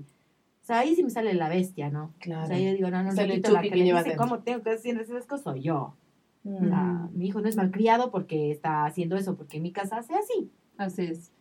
[0.61, 2.13] O sea, ahí sí me sale la bestia, ¿no?
[2.19, 2.43] Claro.
[2.43, 4.17] O sea, yo digo, no, no, no, la que que le dice dentro.
[4.17, 5.95] cómo tengo que hacer esas cosas soy yo.
[6.45, 6.69] O Mm.
[6.69, 10.13] sea, mi hijo no es malcriado porque está haciendo eso, porque en mi casa hace
[10.13, 10.51] así.
[10.77, 11.31] Así es.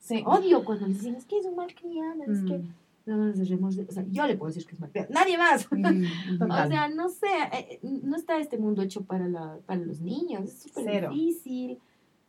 [0.00, 0.22] Sí.
[0.26, 2.60] Odio cuando le dicen, es que es un malcriado, es que...
[3.08, 5.08] No, no, nos remorse- o sea, yo le puedo decir que es malcriado.
[5.12, 5.66] Nadie más.
[6.40, 10.44] O sea, no sé, eh, no está este mundo hecho para, la, para los niños,
[10.44, 11.78] es súper difícil.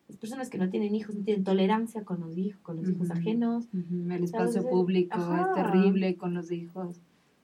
[0.07, 3.11] Las personas que no tienen hijos no tienen tolerancia con los hijos, con los hijos
[3.11, 3.67] ajenos.
[3.73, 5.49] El espacio público ajá.
[5.49, 6.99] es terrible con los hijos.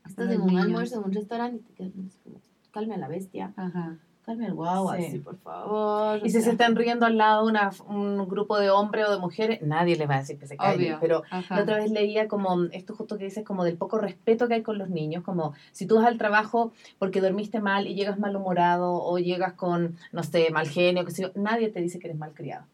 [0.05, 0.63] Estás en un niños.
[0.63, 1.91] almuerzo, en un restaurante y te quedas
[2.23, 2.39] como,
[2.71, 3.97] calme a la bestia, Ajá.
[4.25, 5.05] Calme al guagua, Sí.
[5.05, 6.19] así, por favor.
[6.23, 9.61] Y si se están riendo al lado una, un grupo de hombres o de mujeres,
[9.61, 10.97] nadie les va a decir que se callen.
[10.99, 11.55] Pero Ajá.
[11.55, 14.63] la otra vez leía como esto justo que dices, como del poco respeto que hay
[14.63, 18.93] con los niños, como si tú vas al trabajo porque dormiste mal y llegas malhumorado
[19.03, 22.17] o llegas con, no sé, mal genio, que sé yo, nadie te dice que eres
[22.17, 22.65] malcriado.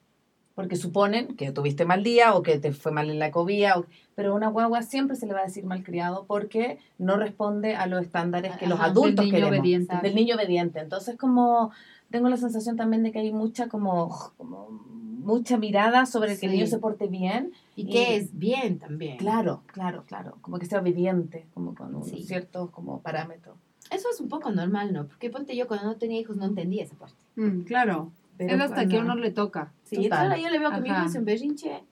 [0.55, 3.85] Porque suponen que tuviste mal día o que te fue mal en la ecovía, o-
[4.15, 7.87] pero a una guagua siempre se le va a decir malcriado porque no responde a
[7.87, 9.59] los estándares que los Ajá, del adultos niño queremos.
[9.59, 9.95] obediente.
[10.03, 10.79] Del niño obediente.
[10.79, 11.71] Entonces, como
[12.09, 16.51] tengo la sensación también de que hay mucha como, como mucha mirada sobre que el
[16.53, 17.53] niño se porte bien.
[17.77, 19.17] Y que y- es bien también.
[19.17, 20.35] Claro, claro, claro.
[20.41, 22.23] Como que sea obediente, como con Sí.
[22.23, 23.55] ciertos como parámetros.
[23.91, 25.07] Eso es un poco normal, ¿no?
[25.07, 27.15] Porque ponte yo cuando no tenía hijos no entendía esa parte.
[27.35, 28.11] Mm, claro.
[28.37, 29.71] Pero es hasta que a uno le toca.
[29.83, 30.23] Sí, Total.
[30.25, 31.83] entonces yo le veo que mi hijo hace un berrinche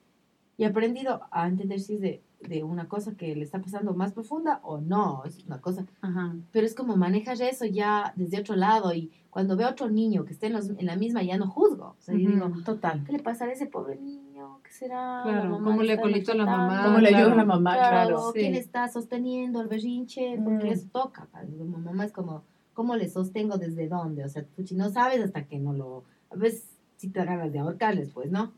[0.56, 3.94] y he aprendido a entender si es de, de una cosa que le está pasando
[3.94, 5.86] más profunda o no, es una cosa.
[6.00, 6.34] Ajá.
[6.52, 10.24] Pero es como manejas eso ya desde otro lado y cuando veo a otro niño
[10.24, 11.94] que esté en, los- en la misma ya no juzgo.
[11.98, 12.32] O sea, yo Ujú.
[12.48, 13.04] digo, Total.
[13.04, 14.58] ¿qué le pasará a ese pobre niño?
[14.64, 15.20] ¿Qué será?
[15.22, 16.82] Claro, La ¿cómo le está colitó la mamá?
[16.84, 17.32] ¿Cómo le ayuda claro.
[17.34, 17.74] a la mamá?
[17.74, 18.30] Claro.
[18.34, 18.58] ¿Quién Sí.
[18.58, 20.38] está sosteniendo el berrinche?
[20.42, 20.72] Porque Mm.
[20.72, 21.28] eso toca.
[21.58, 22.42] Como mamá es como,
[22.74, 24.24] ¿cómo le sostengo desde dónde?
[24.24, 26.04] O sea, tú si no sabes hasta que no lo...
[26.30, 26.64] A veces
[26.96, 28.52] sí te ganas de ahorcarles, pues, ¿no?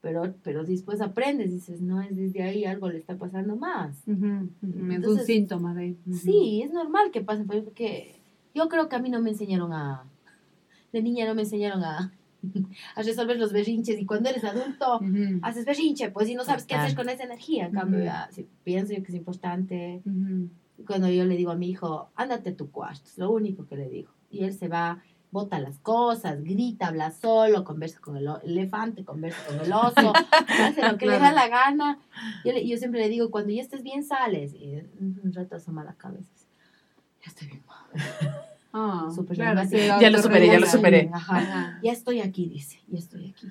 [0.00, 4.02] Pero, pero después aprendes, dices, no, es desde ahí algo le está pasando más.
[4.06, 4.50] Ujú, ujú.
[4.62, 5.96] Es un Entonces, síntoma de.
[6.06, 6.16] ujú.
[6.16, 8.20] Sí, es normal que pase, pues, porque
[8.54, 10.04] yo creo que a mí no me enseñaron a...
[10.92, 12.12] De niña no me enseñaron a,
[12.94, 15.00] a resolver los berrinches y cuando eres adulto
[15.42, 16.86] haces berrinche, pues, y no sabes qué Total.
[16.86, 17.66] hacer con esa energía.
[17.66, 20.02] En cambio, ya, sí, pienso yo que es importante
[20.86, 23.76] cuando yo le digo a mi hijo, ándate a tu cuarto, es lo único que
[23.76, 24.12] le digo.
[24.30, 25.02] Y él se va,
[25.36, 30.12] bota las cosas, grita, habla solo, conversa con el elefante, conversa con el oso,
[30.64, 31.98] hace lo que le da la gana.
[32.42, 34.54] Yo, le- yo siempre le digo, cuando ya estés bien, sales.
[34.54, 36.30] Y un rato asoma la cabeza.
[37.22, 37.62] Ya estoy bien.
[39.14, 39.60] Súper claro,
[40.00, 41.10] Ya lo superé, ya lo superé.
[41.12, 41.36] Ajá.
[41.36, 41.80] Ajá.
[41.82, 43.46] Ya estoy aquí, dice, ya estoy aquí.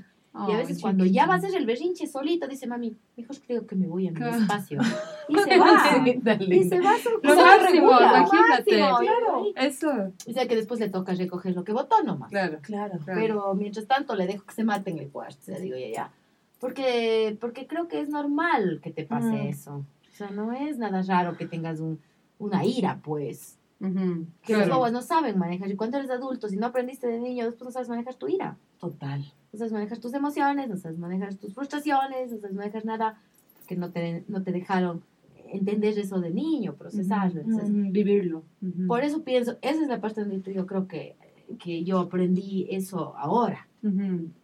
[0.50, 3.66] Y a veces cuando ya va a hacer el berrinche solito, dice, mami, mejor creo
[3.66, 4.38] que me voy a mi Claro.
[4.38, 4.80] espacio.
[5.30, 5.98] Y se va.
[6.04, 8.80] Linda, y se va a su Lo se máximo, regula, imagínate.
[8.82, 9.44] máximo, Claro.
[9.56, 9.90] Eso,
[10.28, 12.30] O sea que después le toca recoger lo que botó nomás.
[12.30, 12.60] claro.
[12.62, 13.00] Claro.
[13.04, 13.20] claro.
[13.22, 15.38] Pero mientras tanto le dejo que se mate en el cuarto.
[15.42, 16.12] O sea, digo, ya, ya.
[16.60, 19.48] Porque, porque creo que es normal que te pase Mm.
[19.48, 19.76] eso.
[19.78, 22.00] O sea, no es nada raro que tengas un,
[22.40, 23.58] una ira, pues.
[23.82, 24.68] Ujú, Que claro.
[24.68, 25.70] los bobos no saben manejar.
[25.70, 28.58] Y cuando eres adulto, si no aprendiste de niño, después no sabes manejar tu ira.
[28.80, 29.26] Total.
[29.56, 33.22] No sabes manejar tus emociones, no sabes manejar tus frustraciones, no sabes manejar nada.
[33.60, 35.02] Porque no te, no te dejaron
[35.48, 37.42] entender eso de niño, procesarlo.
[37.42, 38.44] Ujú, Vivirlo.
[38.86, 41.16] Por eso pienso, esa es la parte donde yo creo que,
[41.58, 43.68] que yo aprendí eso ahora.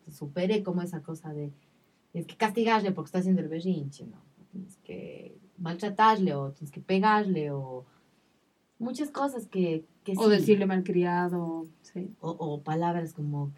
[0.10, 1.52] Superé como esa cosa de
[2.12, 4.18] tienes que castigarle porque está haciendo el berrinche, ¿no?
[4.52, 7.86] Tienes que maltratarle o tienes que pegarle o
[8.80, 10.30] muchas cosas que, que O sí.
[10.32, 11.66] decirle malcriado.
[11.82, 12.10] Sí.
[12.22, 13.52] o, o palabras como,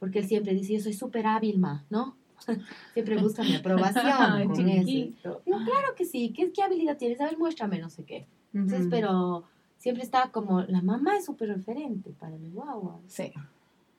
[0.00, 2.16] porque él siempre dice, yo soy súper hábil, ma, ¿no?
[2.94, 4.88] siempre busca mi aprobación con eso.
[4.88, 7.20] Digo, claro que sí, ¿qué, qué habilidad tienes?
[7.20, 8.26] A ver, muéstrame, no sé qué.
[8.52, 9.44] Entonces, pero
[9.76, 12.98] siempre está como, la mamá es súper referente para mi guagua.
[13.06, 13.32] Sí.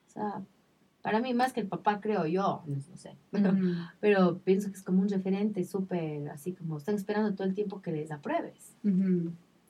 [0.08, 0.42] O sea,
[1.02, 3.16] para mí más que el papá, creo yo, no, no sé.
[3.30, 3.72] Pero, Ujú.
[4.00, 7.80] pero pienso que es como un referente súper, así como están esperando todo el tiempo
[7.80, 8.74] que les apruebes.
[8.84, 8.90] Y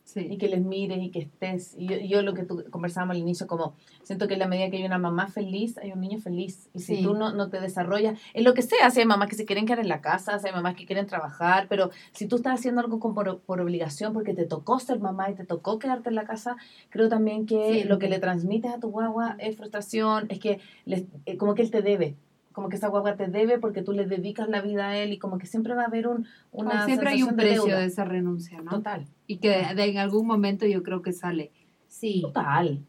[0.04, 0.36] Sí.
[0.36, 1.74] que les mires y que estés.
[1.78, 4.68] Y yo, yo lo que tú conversábamos al inicio, como siento que en la medida
[4.68, 6.68] que hay una mamá feliz, hay un niño feliz.
[6.74, 7.02] Y si Sí.
[7.02, 9.64] tú no, no te desarrollas, en lo que sea, si hay mamás que se quieren
[9.64, 12.80] quedar en la casa, si hay mamás que quieren trabajar, pero si tú estás haciendo
[12.80, 16.16] algo con- por, por obligación, porque te tocó ser mamá y te tocó quedarte en
[16.16, 16.56] la casa,
[16.90, 20.58] creo también que Sí, lo que le transmites a tu guagua es frustración, es que
[20.84, 22.16] les- eh, como que él te debe.
[22.52, 25.18] Como que esa guagua te debe porque tú le dedicas la vida a él y
[25.18, 27.64] como que siempre va a haber un, una O siempre hay un sensación de precio
[27.64, 27.80] deuda.
[27.80, 28.70] de esa renuncia, ¿no?
[28.70, 29.06] Total.
[29.26, 31.50] Y que de- en algún momento yo creo que sale.
[31.88, 32.20] Sí.
[32.22, 32.80] Total.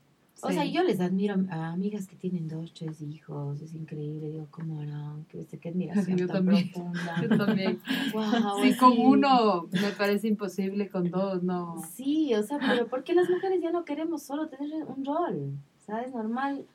[0.46, 0.74] O sea, Sí.
[0.74, 5.24] yo les admiro a amigas que tienen dos, tres hijos, es increíble, digo, ¿cómo harán?
[5.30, 6.70] Qué, qué admiración Yo tan también.
[6.70, 7.16] profunda.
[7.22, 7.80] Yo también.
[8.14, 11.82] Wow, Sí, con uno me parece imposible, con dos no.
[11.94, 15.54] Sí, o sea, pero ¿por qué las mujeres ya no queremos solo tener un rol?
[15.82, 16.66] O sea, es normal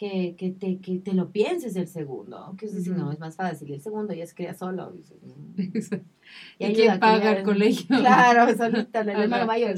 [0.00, 2.54] que, que, te, que te lo pienses el segundo.
[2.56, 3.02] Que es decir, Ujú.
[3.02, 3.70] no, es más fácil.
[3.70, 4.90] El segundo ya se cría solo.
[4.92, 5.60] dices, mm.
[6.58, 7.84] ¿Y ayuda quién paga el colegio?
[7.98, 9.74] Claro, solita, el hermano mayor.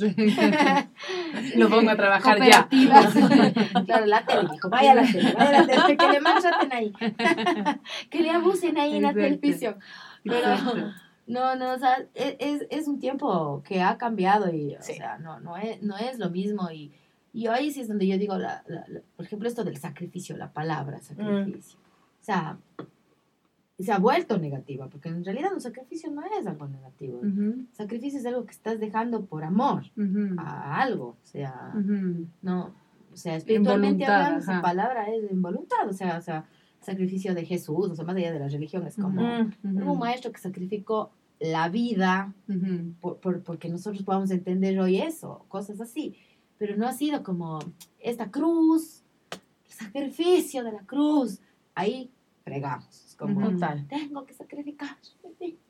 [1.56, 2.68] Lo pongo a trabajar ya.
[2.68, 6.92] Claro, la tele, hijo, vaya la tele, vaya la tele, que le maltraten ahí,
[8.08, 9.28] que le abusen ahí en la Exacto.
[9.40, 9.76] televisión.
[10.22, 10.92] Pero, Exacto.
[11.26, 14.92] no, no, o sea, e- es, es un tiempo que ha cambiado y, Sí.
[14.92, 16.92] o sea, no, no, es, no es lo mismo y,
[17.32, 20.36] y ahí sí es donde yo digo, la, la- la- por ejemplo, esto del sacrificio,
[20.36, 21.78] la palabra sacrificio.
[22.20, 22.58] O sea,
[23.78, 27.20] se ha vuelto negativa, porque en realidad un sacrificio no es algo negativo.
[27.72, 29.82] Sacrificio es algo que estás dejando por amor
[30.38, 31.72] a algo, o sea,
[32.42, 32.74] no,
[33.12, 36.44] o sea, espiritualmente hablando, esa palabra es en voluntad, o sea, o sea,
[36.80, 39.20] sacrificio de Jesús, o sea, más allá de la religión, es como
[39.62, 39.88] Mm.
[39.88, 42.32] un maestro que sacrificó la vida
[43.00, 46.14] por, por- porque nosotros podamos entender hoy eso, cosas así,
[46.62, 47.58] pero no ha sido como
[47.98, 49.02] esta cruz,
[49.64, 51.40] el sacrificio de la cruz,
[51.74, 52.08] ahí
[52.44, 53.50] fregamos, es como, Ujú.
[53.58, 53.84] Total.
[53.88, 54.96] tengo que sacrificar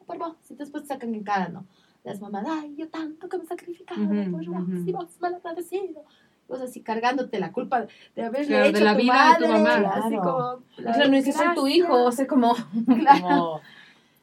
[0.06, 1.64] por vos, y después sacan en cara, ¿no?
[2.04, 6.04] Las mamás, ay, yo tanto que me sacrificaba Ujú, por vos, y vos mal agradecido.
[6.46, 9.46] Vos así cargándote la culpa de haberle Claro, de hecho la a tu vida de
[9.46, 9.94] tu madre, mamá.
[9.94, 10.22] así Claro.
[10.22, 10.64] como...
[10.76, 12.54] la Claro, no dice, soy tu hijo, o sea, como...
[13.00, 13.18] Claro.
[13.22, 13.60] como-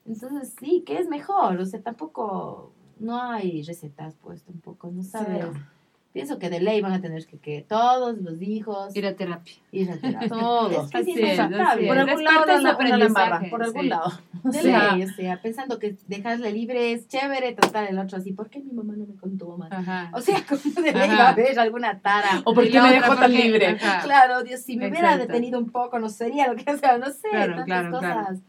[0.06, 1.58] Entonces, sí, ¿qué es mejor?
[1.60, 5.46] O sea, tampoco, no hay recetas, pues, tampoco, no sabes.
[5.52, 5.62] Sí.
[6.12, 9.54] Pienso que de ley van a tener que, que todos los hijos Ir a terapia.
[9.72, 10.28] ir a terapia.
[10.30, 10.84] Todo.
[10.84, 12.78] Es que Así es así Por algún lado la, la
[13.52, 13.88] por algún sí.
[13.90, 14.12] lado.
[14.44, 14.72] De Sí.
[14.72, 18.60] ley, o sea, pensando que dejarle libre es chévere, tratar el otro así, ¿por qué
[18.60, 19.72] mi mamá no me contó más?
[19.72, 20.10] Ajá.
[20.14, 22.42] O sea, como de ley va a haber alguna tara.
[22.44, 23.68] O por Y qué la me dejó tan porque- libre.
[23.68, 24.02] ajá.
[24.04, 27.12] Claro, Dios, si me hubiera detenido un poco, no sería lo que, o sea, no
[27.12, 28.12] sé, Claro, tantas claro, cosas.
[28.12, 28.40] claro.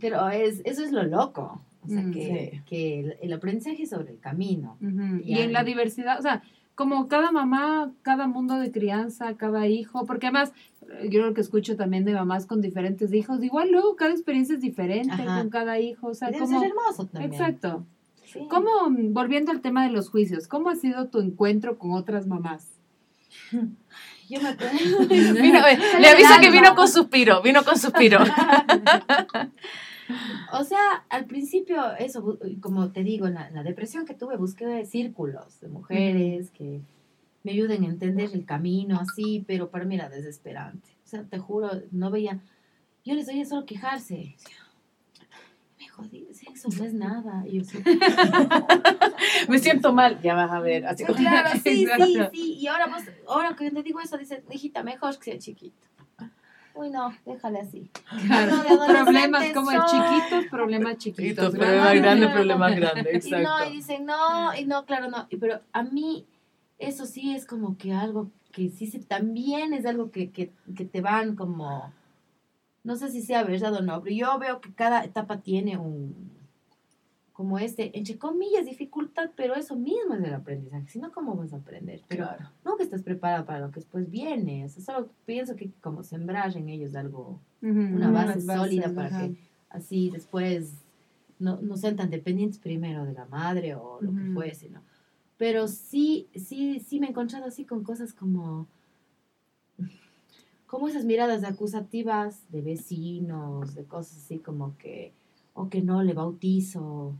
[0.00, 2.60] Pero es, eso es lo loco, o sea, Mm, que, sí.
[2.66, 4.76] que el, el aprendizaje sobre el camino.
[5.24, 6.42] Y en la diversidad, o sea,
[6.74, 11.40] como cada mamá, cada mundo de crianza, cada hijo, porque además eh, yo lo que
[11.40, 15.40] escucho también de mamás con diferentes hijos, igual luego cada experiencia es diferente Ajá.
[15.40, 16.60] con cada hijo, o sea, debe como...
[16.60, 17.32] ser hermoso también.
[17.32, 17.84] Exacto.
[18.24, 18.40] Sí.
[18.50, 22.26] ¿Cómo, mm, volviendo al tema de los juicios, cómo ha sido tu encuentro con otras
[22.26, 22.68] mamás?
[24.28, 24.76] Yo me acuerdo.
[25.10, 28.20] Eh, le aviso que vino con suspiro, vino con suspiro.
[30.52, 34.36] O sea, al principio, eso, como te digo, en la, en la depresión que tuve,
[34.36, 36.80] busqué círculos de mujeres que
[37.42, 40.88] me ayuden a entender el camino, así, pero para mí era desesperante.
[41.04, 42.40] O sea, te juro, no veía.
[43.04, 44.36] Yo les oía solo quejarse.
[45.78, 47.44] Me jodí, eso no es nada.
[47.46, 47.78] Y yo, sí,
[49.48, 50.20] Me siento mal.
[50.20, 50.86] Ya vas a ver.
[50.86, 52.52] Así como, claro, sí, sí, sí.
[52.54, 55.88] Y ahora, vos, ahora que te digo eso, dices, hijita, mejor que sea chiquito.
[56.78, 57.90] Uy, no, déjale así.
[58.26, 61.50] Claro, No, problemas como son- chiquitos, problemas chiquitos.
[61.52, 63.26] Problemas grandes, problemas grandes.
[63.26, 65.26] Y no, y dicen no, y no, claro, no.
[65.40, 66.24] Pero a mí,
[66.78, 70.84] eso sí es como que algo que sí se, también es algo que, que, que
[70.84, 71.92] te van como,
[72.84, 76.30] no sé si sea verdad o no, pero yo veo que cada etapa tiene un,
[77.38, 81.52] como este, entre comillas, dificultad, pero eso mismo es el aprendizaje, si no, ¿cómo vas
[81.52, 82.02] a aprender?
[82.08, 82.50] Pero Claro.
[82.64, 86.02] no que estás preparada para lo que después viene, o sea, solo pienso que como
[86.02, 89.36] sembrar en ellos algo una base bases, sólida para que
[89.70, 90.72] así después
[91.38, 94.82] no, no sean tan dependientes primero de la madre o lo que fuese, ¿no?
[95.36, 98.66] Pero sí, sí, sí me he encontrado así con cosas como,
[100.66, 105.12] como esas miradas acusativas de vecinos, de cosas así como que,
[105.60, 107.14] o que no le bautizo,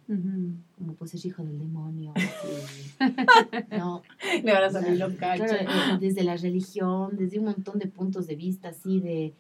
[0.77, 3.65] como pues es hijo del demonio, así.
[3.77, 4.03] no,
[4.45, 5.61] Le van a salir los Claro, cachos.
[5.61, 9.35] eh, desde la religión, desde un montón de puntos de vista así de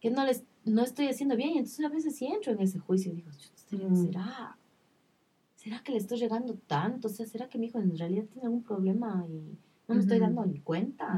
[0.00, 2.78] que no les no estoy haciendo bien, y entonces a veces sí entro en ese
[2.78, 4.04] juicio y digo, "Chuta, Mm.
[4.04, 4.56] ¿será?
[5.54, 7.08] ¿Será que le estoy llegando tanto?
[7.08, 9.56] O sea, ¿será que mi hijo en realidad tiene algún problema y
[9.88, 11.14] no me estoy dando ni cuenta?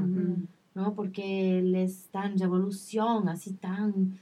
[0.75, 0.95] ¿No?
[0.95, 4.19] Porque él es tan revolución, así tan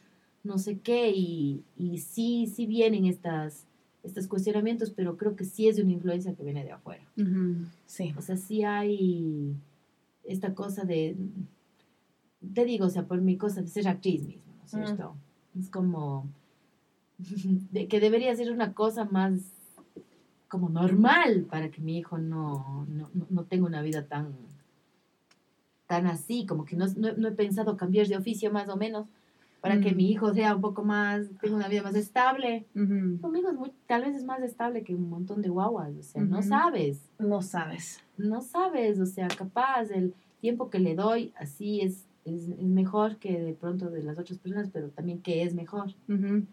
[0.46, 3.66] no sé qué, y, y sí, sí vienen estas,
[4.02, 7.04] estos cuestionamientos, pero creo que sí es de una influencia que viene de afuera.
[7.86, 8.14] Sí.
[8.16, 9.54] O sea, sí hay
[10.24, 11.16] esta cosa de,
[12.54, 15.16] te digo, o sea, por mi cosa de ser actriz misma, ¿no es cierto?
[15.58, 16.26] Es como,
[17.18, 19.40] de que debería ser una cosa más
[20.48, 24.32] como normal para que mi hijo no, no, no- tenga una vida tan,
[25.86, 29.06] tan así, como que no, no, no he pensado cambiar de oficio más o menos
[29.68, 32.66] para que mi hijo sea un poco más, tenga una vida más estable.
[33.20, 36.22] Conmigo es muy, tal vez es más estable que un montón de guaguas, o sea,
[36.22, 38.02] no sabes, No sabes.
[38.16, 43.16] no sabes, o sea, capaz el tiempo que le doy así es, es, es mejor
[43.16, 45.94] que de pronto de las otras personas, pero también que es mejor.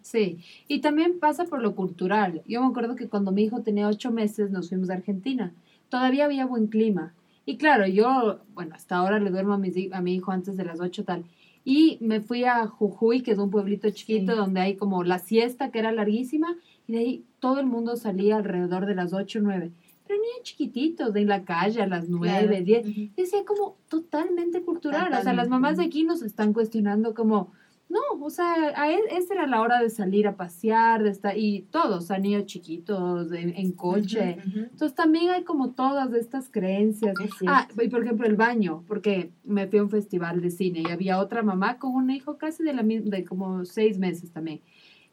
[0.02, 2.42] Sí, y también pasa por lo cultural.
[2.48, 5.54] Yo me acuerdo que cuando mi hijo tenía ocho meses nos fuimos a Argentina.
[5.90, 7.14] Todavía había buen clima.
[7.46, 10.64] Y claro, yo, bueno, hasta ahora le duermo a, hi- a mi hijo antes de
[10.66, 11.26] las ocho tal.
[11.66, 14.38] Y me fui a Jujuy, que es un pueblito chiquito Sí.
[14.38, 16.56] donde hay como la siesta que era larguísima.
[16.88, 19.72] Y de ahí todo el mundo salía alrededor de las ocho, nueve.
[20.06, 22.66] Pero niños chiquititos, de en la calle a las nueve, Claro.
[22.66, 22.86] diez.
[22.88, 23.10] Ujú.
[23.16, 25.14] Decía como totalmente cultural.
[25.14, 27.52] O sea, las mamás de aquí nos están cuestionando como,
[27.94, 31.38] no, o sea, a e- esa era la hora de salir a pasear, de estar,
[31.38, 34.38] y todos, a niños chiquitos, en, en coche.
[34.40, 34.60] Ujú, ujú.
[34.72, 37.14] Entonces también hay como todas estas creencias.
[37.48, 40.92] Ah, y por ejemplo el baño, porque me fui a un festival de cine y
[40.92, 44.62] había otra mamá con un hijo casi de la de como seis meses también.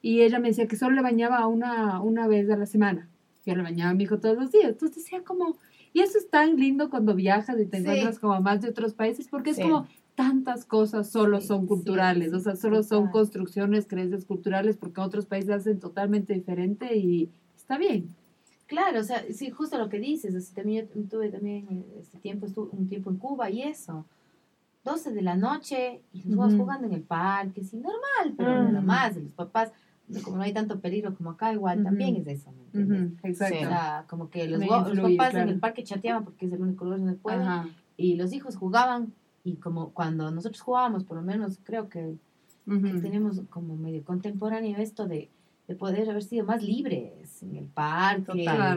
[0.03, 3.09] Y ella me decía que solo le bañaba una, una vez a la semana.
[3.45, 4.70] Yo le bañaba a mi hijo todos los días.
[4.70, 5.57] Entonces decía como,
[5.93, 7.83] y eso es tan lindo cuando viajas y te Sí.
[7.83, 9.61] encuentras como mamás de otros países, porque Sí.
[9.61, 9.87] es como
[10.21, 15.01] tantas cosas solo Sí, son culturales, sí, o sea, solo son construcciones, creencias culturales, porque
[15.01, 18.09] otros países hacen totalmente diferente y está bien.
[18.66, 21.85] Claro, o sea, sí, justo lo que dices, o sea, también yo tuve también eh,
[22.03, 24.05] este tiempo, estuve un tiempo en Cuba y eso,
[24.85, 26.62] 12 de la noche y los guagos Ujú.
[26.64, 28.73] jugando en el parque, sí, normal, pero Mm.
[28.73, 29.73] nada más, y los papás,
[30.23, 31.85] como no hay tanto peligro como acá, igual Ujú.
[31.85, 33.18] también es eso, ¿me entiendes?
[33.25, 33.57] Exacto.
[33.57, 35.51] O sea, como que los, guagos- los influye, papás en claro.
[35.53, 37.68] el parque chateaban porque es el único lugar donde pueden, Ajá.
[37.97, 39.12] y los hijos jugaban,
[39.45, 42.14] y como cuando nosotros jugábamos, por lo menos creo que
[43.03, 45.28] tenemos como medio contemporáneo esto de,
[45.66, 48.68] de poder haber sido más libres en el parque, Total.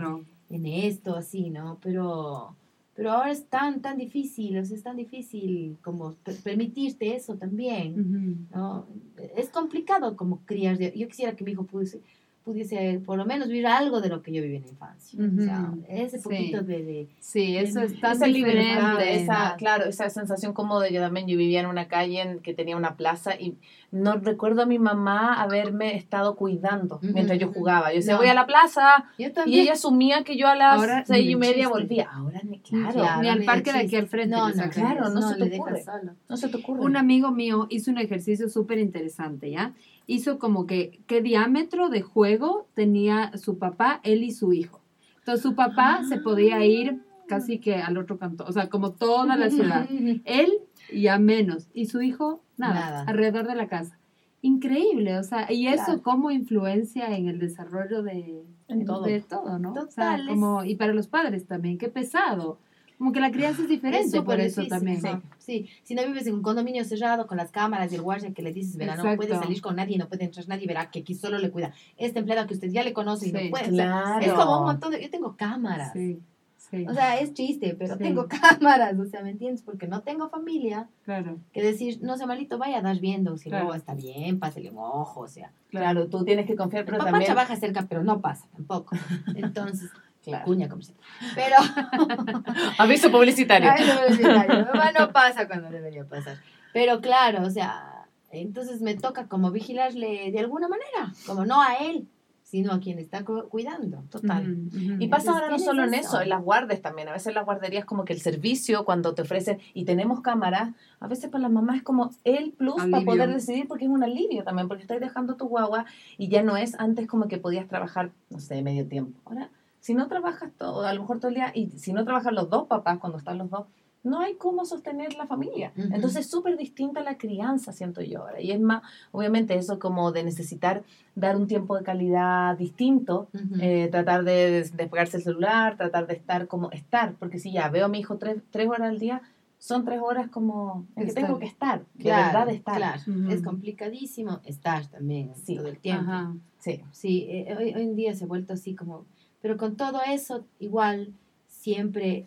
[0.49, 1.79] En esto, así, ¿no?
[1.81, 2.55] Pero,
[2.95, 7.35] pero ahora es tan, tan difícil, o sea, es tan difícil como per- permitirte eso
[7.35, 8.47] también.
[8.53, 8.87] ¿no?
[9.35, 12.01] Es complicado como criar, yo quisiera que mi hijo pudiese,
[12.43, 15.41] pudiese por lo menos vivir algo de lo que yo viví en la infancia, o
[15.41, 16.23] sea, ese Sí.
[16.23, 16.83] poquito de...
[16.83, 19.15] de Sí, eso es tan esa diferente.
[19.15, 22.53] esa, claro, esa sensación como de yo también, yo vivía en una calle en que
[22.53, 23.55] tenía una plaza y
[23.91, 27.91] no recuerdo a mi mamá haberme estado cuidando Ujú, mientras yo jugaba.
[27.91, 28.19] Yo decía, No.
[28.19, 31.29] voy a la plaza yo y ella asumía que yo a las Ahora seis y
[31.29, 32.09] de media volvía.
[32.11, 34.69] Ahora ni, claro, Claro, Ni al parque de aquí al frente No, no.
[34.69, 35.83] Claro, no se te ocurre.
[36.27, 36.81] no se te ocurre.
[36.81, 39.73] Un amigo mío hizo un ejercicio súper interesante, ¿ya?
[40.07, 44.81] Hizo como que qué diámetro de juego tenía su papá, él y su hijo.
[45.19, 49.37] Entonces su papá se podía ir casi que al otro canto, o sea, como toda
[49.37, 49.87] la ciudad.
[50.25, 50.51] Él
[50.93, 53.03] ya menos y su hijo nada, Nada.
[53.07, 53.97] alrededor de la casa.
[54.41, 56.01] Increíble, o sea, y eso Claro.
[56.03, 59.03] cómo influencia en el desarrollo de, En todo.
[59.03, 59.71] de todo, ¿no?
[59.71, 62.59] O sea, Total, como, y para los padres también, qué pesado.
[63.03, 65.01] Como que la crianza es diferente Es por eso difícil, también.
[65.01, 65.09] Sí.
[65.39, 68.41] sí, si no vives en un condominio cerrado con las cámaras y el guardia que
[68.41, 71.13] le dices, verá, no puede salir con nadie, no puede entrar nadie, verá que aquí
[71.13, 73.67] solo le cuida este empleado que usted ya le conoce y Sí, no puede.
[73.67, 74.25] Claro.
[74.25, 75.01] es como un montón de...
[75.03, 75.91] Yo tengo cámaras.
[75.91, 76.21] Sí,
[76.55, 78.03] sí, O sea, es chiste, pero Sí.
[78.03, 78.25] tengo
[78.61, 79.63] cámaras, o sea, ¿me entiendes?
[79.63, 81.39] Porque no tengo familia claro.
[81.51, 83.65] que decir, no sé, malito, vaya a dar viendo, si Claro.
[83.65, 85.51] no está bien, pásele un ojo, o sea.
[85.71, 87.27] Claro, tú tienes que confiar, El pero papá también...
[87.27, 88.95] trabaja cerca, pero no pasa tampoco.
[89.35, 89.89] Entonces,
[90.23, 90.45] Claro.
[90.45, 90.97] cuña comercial.
[91.35, 91.55] Pero...
[92.77, 93.69] Aviso publicitario.
[93.71, 94.59] No, publicitario.
[94.59, 96.37] Mi mamá no pasa cuando debería pasar.
[96.73, 101.75] Pero claro, o sea, entonces me toca como vigilarle de alguna manera, como no a
[101.75, 102.07] él,
[102.41, 104.03] sino a quien está cu- cuidando.
[104.09, 104.43] Total.
[104.67, 104.95] Ujú, ujú.
[105.01, 106.09] Y pasa ahora no solo en eso.
[106.09, 107.07] eso, en las guardias también.
[107.09, 110.69] A veces las guarderías como que el servicio cuando te ofrecen y tenemos cámaras,
[110.99, 113.05] a veces para las mamás es como el plus para Alivio.
[113.05, 115.85] poder decidir porque es un alivio también, porque estás dejando tu guagua
[116.17, 119.19] y ya no es antes como que podías trabajar, no sé, medio tiempo.
[119.25, 119.49] Ahora,
[119.83, 122.49] si no trabajas todo, a lo mejor todo el día, y si no trabajan los
[122.49, 123.65] dos papás cuando están los dos,
[124.01, 125.71] no hay cómo sostener la familia.
[125.75, 128.39] Entonces es súper distinta la crianza, siento yo ahora.
[128.41, 128.81] Y es más,
[129.11, 130.83] obviamente eso como de necesitar
[131.15, 133.27] dar un tiempo de calidad distinto
[133.59, 137.69] eh, tratar de des- despegarse el celular, tratar de estar como estar, porque si ya
[137.69, 139.21] veo a mi hijo tres, tres horas al día,
[139.57, 142.75] son tres horas como en que tengo que estar, de Claro, verdad estar.
[142.77, 145.55] Claro, es complicadísimo estar también Sí.
[145.55, 146.03] todo el tiempo.
[146.11, 146.33] Ajá.
[146.59, 149.05] Sí, Sí, eh, hoy, hoy en día se ha vuelto así como,
[149.43, 151.13] pero con todo eso igual
[151.47, 152.25] siempre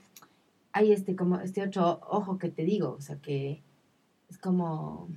[0.72, 3.62] hay este como este otro ojo que te digo, o sea que
[4.30, 5.08] es como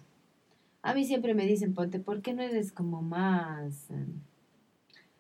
[0.82, 4.06] a mí siempre me dicen, ponte, ¿por qué no eres como más eh,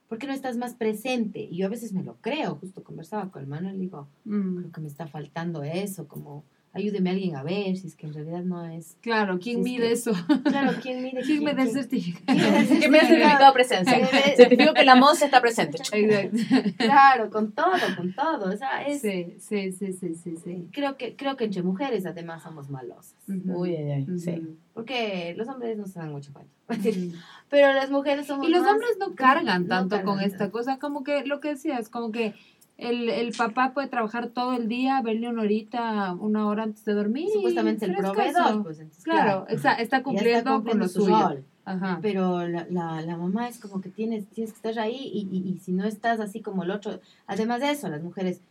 [0.07, 1.39] ¿Por qué no estás más presente?
[1.41, 4.57] Y yo a veces me lo creo, justo conversaba con el Manuel y digo, Mm.
[4.57, 8.05] creo que me está faltando eso, como ayúdeme a alguien a ver si es que
[8.07, 8.95] en realidad no es.
[9.01, 10.11] Claro, ¿quién es mide que- eso?
[10.43, 11.21] Claro, ¿quién mide?
[11.21, 12.25] ¿Quién me da el quién- certificado?
[12.25, 14.07] quién me da el certificado de presencia.
[14.35, 15.77] Certifico que la Monse está presente.
[15.91, 16.37] Exacto.
[16.77, 18.53] Claro, con todo, con todo.
[18.53, 20.67] O sea, es, Sí, sí, sí, sí, sí, sí.
[20.71, 23.15] creo, que, creo que entre mujeres además somos malosas.
[23.27, 23.61] Ujú.
[23.61, 24.19] Uy, ay, ay, Ujú.
[24.19, 24.47] sí.
[24.73, 26.51] Porque los hombres no se dan mucho cuenta.
[26.69, 27.13] Ujú.
[27.49, 30.37] Pero las mujeres somos Y los más- hombres no cargan no tanto con cargan esta
[30.37, 30.51] tanto.
[30.53, 32.33] cosa, como que lo que decías, como que
[32.79, 36.93] el, el papá puede trabajar todo el día, verle una horita, una hora antes de
[36.93, 37.29] dormir.
[37.33, 41.19] Supuestamente el proveedor, pues entonces, Claro, está, cumpliendo, está con lo suyo.
[41.29, 41.43] rol.
[41.65, 41.99] Ajá.
[42.01, 45.49] Pero la, la, la mamá es como que tienes, tienes que estar ahí y, y,
[45.53, 46.99] y si no estás así como el otro.
[47.27, 48.41] Además de eso, las mujeres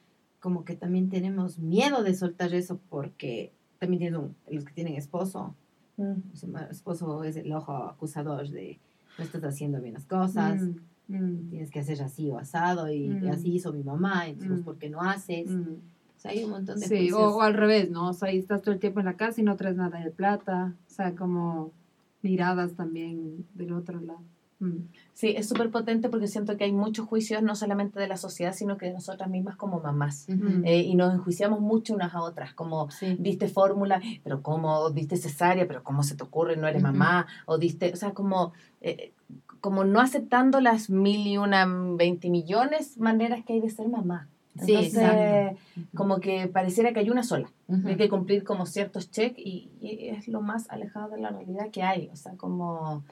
[0.41, 3.51] como que también tenemos miedo de soltar eso porque
[3.81, 5.55] también tienen un- los que tienen esposo.
[5.97, 6.13] Mm.
[6.53, 8.79] Ma- esposo es el ojo acusador de
[9.19, 10.77] no estás haciendo bien las cosas, Mm,
[11.09, 13.29] mm, tienes que hacer así o asado y, Mm.
[13.31, 14.65] así hizo mi mamá, entonces Mm.
[14.65, 15.51] ¿por qué no haces?
[15.51, 15.63] mm.
[16.17, 17.19] O sea, hay un montón de Sí, juicios.
[17.19, 18.09] o, o al revés, ¿no?
[18.11, 20.11] O sea, ahí estás todo el tiempo en la casa y no traes nada de
[20.11, 20.75] plata.
[20.89, 21.71] O sea, como
[22.23, 24.21] miradas también del otro lado.
[24.61, 24.89] Mm.
[25.15, 28.53] Sí, es súper potente porque siento que hay muchos juicios, no solamente de la sociedad,
[28.53, 30.27] sino que de nosotras mismas como mamás.
[30.29, 30.63] Ujú.
[30.65, 33.17] Eh, y nos enjuiciamos mucho unas a otras, como Sí.
[33.21, 36.93] diste fórmula, pero cómo diste cesárea, pero cómo se te ocurre, no eres Ujú.
[36.93, 39.13] mamá, o diste, o sea, como, eh,
[39.61, 44.29] como no aceptando las mil y una, veinte millones maneras que hay de ser mamá.
[44.65, 45.61] Sí, Entonces, exacto.
[45.95, 47.49] como que pareciera que hay una sola.
[47.85, 51.71] Hay que cumplir como ciertos check y, y es lo más alejado de la realidad
[51.71, 52.09] que hay.
[52.13, 53.05] O sea, como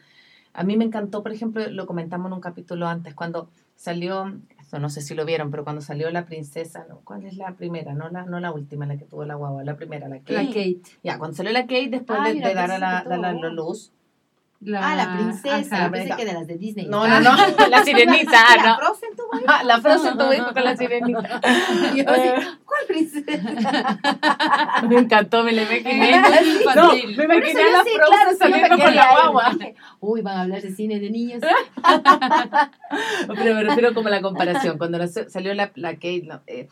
[0.57, 4.79] a mí me encantó, por ejemplo, lo comentamos en un capítulo antes, cuando salió, esto
[4.79, 7.01] no sé si lo vieron, pero cuando salió la princesa, ¿no?
[7.05, 7.93] ¿cuál es la primera?
[7.93, 10.33] No la, no la última, la que tuvo la guagua, la primera, la Kate.
[10.33, 10.81] La Kate.
[11.05, 13.51] Ya, cuando salió la Kate, después de, dar a la, la guagua.
[13.51, 13.93] luz.
[14.61, 15.77] La, Ah, la princesa.
[15.77, 15.91] Ajá.
[15.91, 16.87] Pensé que de las de Disney.
[16.87, 17.37] No, no, no,
[17.71, 18.77] la sirenita, La ¿no?
[18.79, 19.45] Frozen tuvo ahí.
[19.47, 21.41] Ah, La Frozen tuvo hijo con la sirenita.
[21.95, 22.29] Yo así,
[22.65, 23.99] ¿Cuál princesa?
[24.89, 26.11] Me encantó, me la imaginé.
[26.17, 26.21] Eh,
[26.75, 27.17] No, infantil.
[27.17, 29.53] me imaginé a la sí, Frozen claro, saliendo con la guagua.
[30.01, 31.43] Uy, van a hablar de cine de niños.
[33.29, 34.79] Pero me refiero como a la comparación.
[34.79, 36.69] Cuando la- salió la, la Kate, no, eh,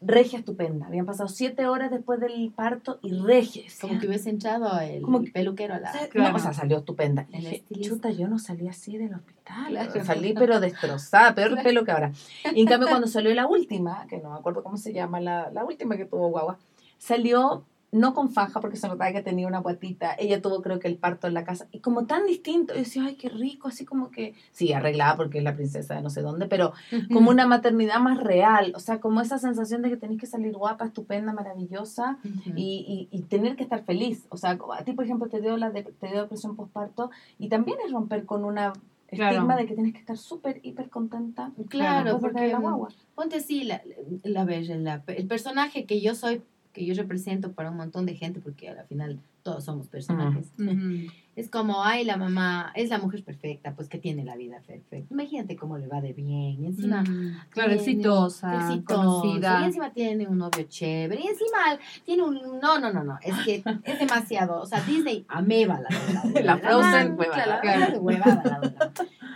[0.00, 0.86] regia estupenda.
[0.86, 3.62] Habían pasado siete horas después del parto y regia.
[3.80, 5.92] Como que hubiese entrado el Como que- peluquero a O la...
[5.92, 6.30] sea, Claro.
[6.32, 7.26] no, o sea, salió estupenda.
[7.32, 9.66] Y El dije, chuta, yo no salí así del hospital.
[9.68, 10.04] Claro.
[10.04, 11.62] Salí pero destrozada, peor Claro.
[11.64, 12.12] pelo que ahora.
[12.54, 15.50] Y en cambio cuando salió la última, que no me acuerdo cómo se llama, la,
[15.52, 16.58] la última que tuvo guagua,
[16.98, 17.64] salió
[17.94, 20.14] no con faja porque se notaba que tenía una guatita.
[20.18, 21.68] Ella tuvo creo que el parto en la casa.
[21.70, 25.38] Y como tan distinto, yo decía, ay, qué rico, así como que, sí, arreglada porque
[25.38, 26.72] es la princesa de no sé dónde, pero
[27.12, 28.72] como una maternidad más real.
[28.76, 32.18] O sea, como esa sensación de que tenés que salir guapa, estupenda, maravillosa
[32.56, 34.26] y, y, y tener que estar feliz.
[34.30, 37.48] O sea, a ti, por ejemplo, te dio, la de- te dio depresión postparto y
[37.48, 38.72] también es romper con una
[39.06, 39.34] Claro.
[39.36, 41.52] estigma de que tienes que estar súper, hiper contenta.
[41.68, 42.88] Claro, porque la guagua.
[43.14, 43.80] ponte así, la,
[44.24, 46.42] la, la- el personaje que yo soy,
[46.74, 50.48] que yo represento para un montón de gente, porque al final todos somos personajes.
[50.58, 51.10] Ujú.
[51.36, 55.12] Es como, ay, la mamá es la mujer perfecta, pues que tiene la vida perfecta.
[55.12, 56.62] Imagínate cómo le va de bien.
[56.62, 59.60] Y encima, Mm, Claro, tiene- exitosa, exitoso, conocida.
[59.62, 61.20] Y encima tiene un novio chévere.
[61.20, 62.34] Y encima tiene un.
[62.62, 63.18] No, no, no, no.
[63.20, 64.60] Es que es demasiado.
[64.60, 66.22] O sea, Disney ameba la verdad.
[66.44, 67.60] La Frozen, huevada.
[67.60, 68.92] Claro, la huevada, la verdad.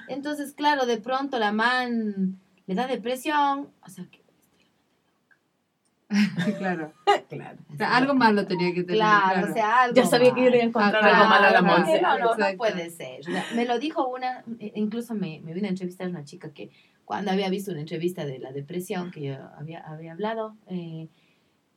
[0.07, 3.67] Entonces, claro, de pronto la man le da depresión.
[3.85, 4.18] O sea, que.
[6.59, 6.93] claro.
[7.29, 7.59] Claro.
[7.73, 8.97] O sea, algo malo tenía que tener.
[8.97, 9.95] Claro, Claro, o sea, algo.
[9.95, 11.63] Ya sabía que yo le iba a encontrar algo malo a la.
[11.63, 12.01] Monse.
[12.01, 13.21] No, no, no puede ser.
[13.21, 16.53] O sea, me lo dijo una, eh, incluso me, me vino a entrevistar una chica
[16.53, 16.71] que
[17.05, 21.09] cuando había visto una entrevista de la depresión que yo había, había hablado, eh,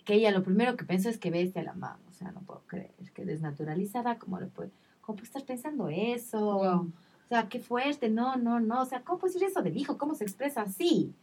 [0.04, 2.00] que ella lo primero que pensó es que bestia la mamá.
[2.10, 6.40] O sea, no puedo creer, que desnaturalizada, ¿cómo le puede, cómo puede estar pensando eso?
[6.40, 6.92] Wow.
[7.26, 8.82] O sea, qué fuerte, no, no, no.
[8.82, 9.98] O sea, ¿cómo puede decir eso del hijo?
[9.98, 11.14] ¿Cómo se expresa así?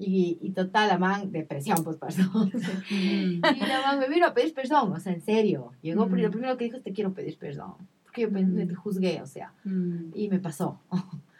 [0.00, 2.22] Y, y total, la man, depresión, pues pasó.
[2.22, 2.50] Ujú.
[2.90, 5.72] Y la mamá me vino a pedir perdón, o sea, en serio.
[5.82, 6.14] Llegó, Mm.
[6.14, 7.74] lo primero que dijo es te quiero pedir perdón.
[8.04, 8.68] Porque yo Mm.
[8.68, 10.78] te juzgué, o sea, Mm, y me pasó.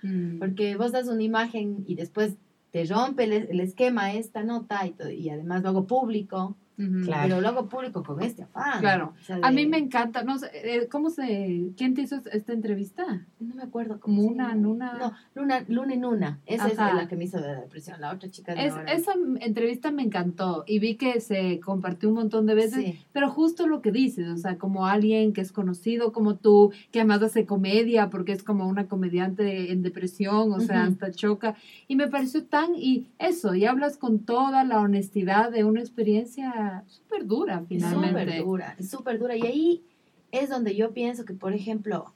[0.02, 0.38] mm.
[0.40, 2.34] Porque vos das una imagen y después
[2.72, 6.56] te rompe el, el esquema esta nota y, todo, y además lo hago público,
[7.04, 7.22] Claro.
[7.28, 8.80] pero lo hago público con este afán.
[8.80, 9.12] Claro.
[9.20, 12.52] O sea, A mí me encanta, no sé, eh, ¿cómo se, quién te hizo esta
[12.52, 13.26] entrevista?
[13.40, 14.54] No me acuerdo Muna, llama.
[14.54, 14.92] Nuna.
[14.98, 16.38] No, Luna, Luna en Una.
[16.46, 16.90] Esa Ajá.
[16.90, 18.00] es la que me hizo de la depresión.
[18.00, 22.14] La otra chica de Es, esa entrevista me encantó y vi que se compartió un
[22.14, 22.98] montón de veces, Sí.
[23.12, 27.00] pero justo lo que dices, o sea, como alguien que es conocido como tú, que
[27.00, 31.56] además hace comedia porque es como una comediante en depresión, o sea, hasta choca,
[31.88, 36.66] y me pareció tan, y eso, y hablas con toda la honestidad de una experiencia
[36.86, 38.20] súper dura finalmente.
[38.20, 39.36] súper dura, súper dura.
[39.36, 39.84] Y ahí
[40.32, 42.12] es donde yo pienso que, por ejemplo,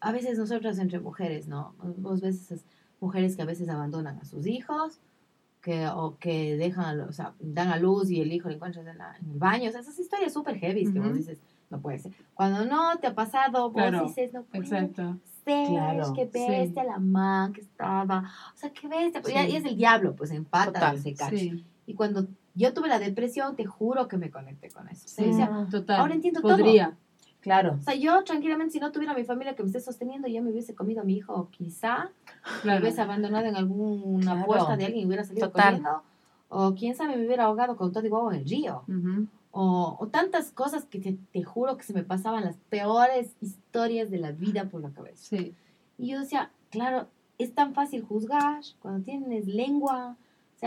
[0.00, 1.74] a veces nosotras entre mujeres, ¿no?
[1.98, 2.64] Vos ves esas
[3.00, 4.98] mujeres que a veces abandonan a sus hijos,
[5.62, 8.96] que, o que dejan, o sea, dan a luz y el hijo lo encuentras en,
[9.00, 9.68] en el baño.
[9.68, 11.38] O sea, esas historias súper heavy que vos dices,
[11.70, 12.12] no puede ser.
[12.34, 15.02] Cuando no te ha pasado, vos Claro, dices, no puede Exacto.
[15.44, 16.44] ser, Claro, qué sí.
[16.48, 18.30] bestia la man que estaba.
[18.54, 19.20] O sea, qué bestia.
[19.22, 19.52] Pues, ya- Sí.
[19.52, 21.36] Y es el diablo, pues empata ese cacho.
[21.36, 25.04] Sí, Y cuando yo tuve la depresión, te juro que me conecté con eso.
[25.06, 26.00] O sea, sí, decía, total.
[26.00, 26.52] ahora entiendo todo.
[26.56, 26.96] Podría.
[27.40, 27.76] Claro.
[27.78, 30.50] o sea, yo tranquilamente, si no tuviera mi familia que me esté sosteniendo, yo me
[30.50, 32.04] hubiese comido a mi hijo, quizá,
[32.56, 32.80] me Claro.
[32.80, 34.46] hubiese abandonado en alguna Claro.
[34.46, 35.64] puerta de alguien y hubiera salido Total.
[35.82, 36.02] corriendo.
[36.48, 38.82] O quién sabe, me hubiera ahogado con todo y huevo en el río.
[39.50, 44.18] O tantas cosas que te, te juro que se me pasaban las peores historias de
[44.18, 45.22] la vida por la cabeza.
[45.36, 45.54] Sí.
[45.98, 47.06] Y yo decía, claro,
[47.38, 50.16] es tan fácil juzgar cuando tienes lengua.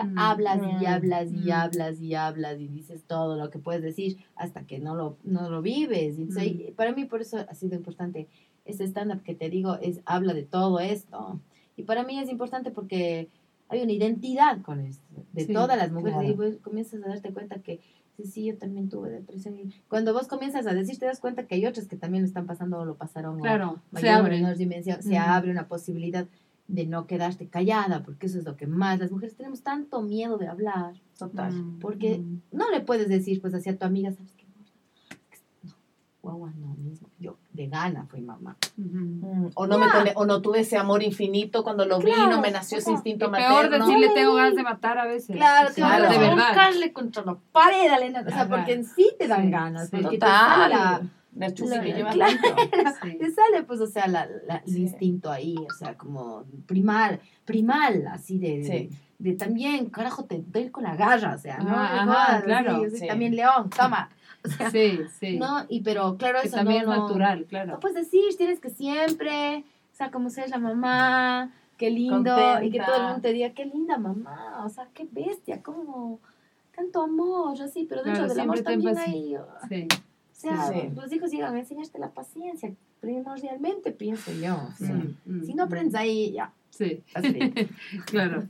[0.02, 0.18] Sea, Mm.
[0.20, 1.52] hablas y hablas y Mm.
[1.52, 5.50] hablas y hablas y dices todo lo que puedes decir hasta que no lo, no
[5.50, 6.20] lo vives.
[6.20, 6.74] Y entonces, Mm.
[6.76, 8.28] para mí por eso ha sido importante
[8.66, 11.40] este stand-up que te digo, es habla de todo esto.
[11.76, 13.30] Y para mí es importante porque
[13.70, 16.20] hay una identidad con esto, de Sí, todas las mujeres.
[16.20, 16.30] claro.
[16.30, 17.80] Y vos comienzas a darte cuenta que
[18.18, 19.58] sí, sí, yo también tuve depresión.
[19.60, 22.28] Y cuando vos comienzas a decir, te das cuenta que hay otras que también lo
[22.28, 23.40] están pasando o lo pasaron.
[23.40, 23.80] Claro.
[23.94, 24.36] Se mayor o abre.
[24.38, 26.28] menor dimensión, se abre una posibilidad
[26.68, 30.38] de no quedarte callada, porque eso es lo que más las mujeres tenemos tanto miedo
[30.38, 30.96] de hablar.
[31.18, 31.54] Total.
[31.54, 32.42] Mm, Porque- mm.
[32.52, 34.46] No le puedes decir pues hacia tu amiga, ¿sabes qué?
[35.64, 35.74] No,
[36.22, 37.10] guagua, no mismo.
[37.20, 38.58] Yo de gana fui mamá.
[38.76, 42.42] Mm, O no, me o no tuve ese amor infinito cuando lo vi, Claro, no
[42.42, 43.86] me nació ese o sea, instinto Y peor materno.
[43.88, 45.36] decirle tengo ganas de matar a veces.
[45.36, 46.04] Claro, Sí, te Claro.
[46.10, 48.22] vas de buscarle contra la pared, Elena.
[48.22, 48.50] O sea, Ajá.
[48.50, 49.90] porque en sí te dan Sí, ganas.
[49.90, 49.98] sí.
[50.02, 50.26] Porque te
[51.54, 52.32] chufi la- que llevas claro.
[52.34, 52.56] dentro.
[53.04, 53.18] Sí.
[53.18, 54.82] te sale, pues, o sea, la, la- el Sí.
[54.82, 58.90] instinto ahí, o sea, como primal, primal, así de, Sí.
[59.20, 61.70] de también, carajo, te doy con la garra, o sea, ¿no?
[61.70, 63.08] Ajá, jodas, claro, yo soy.
[63.08, 64.10] También león, toma.
[64.46, 65.38] O sea, Sí, sí.
[65.38, 67.80] no, y pero claro, que eso también no, es no- natural, No claro.
[67.80, 72.78] puedes decir, tienes que siempre, o sea, como ser la mamá, qué lindo, y que
[72.78, 72.86] Contenta.
[72.86, 76.20] todo el mundo te diga, qué linda mamá, o sea, qué bestia, como
[76.76, 79.36] tanto amor, así, pero dentro Claro, del amor también hay,
[79.68, 79.88] Sí.
[80.40, 80.90] Sea, Sí.
[80.96, 82.72] los hijos llegan a enseñarte la paciencia,
[83.02, 87.40] primordialmente pienso yo, o sea, Mm, mm, si no aprendes ahí, ya, Sí, así.
[88.06, 88.44] claro.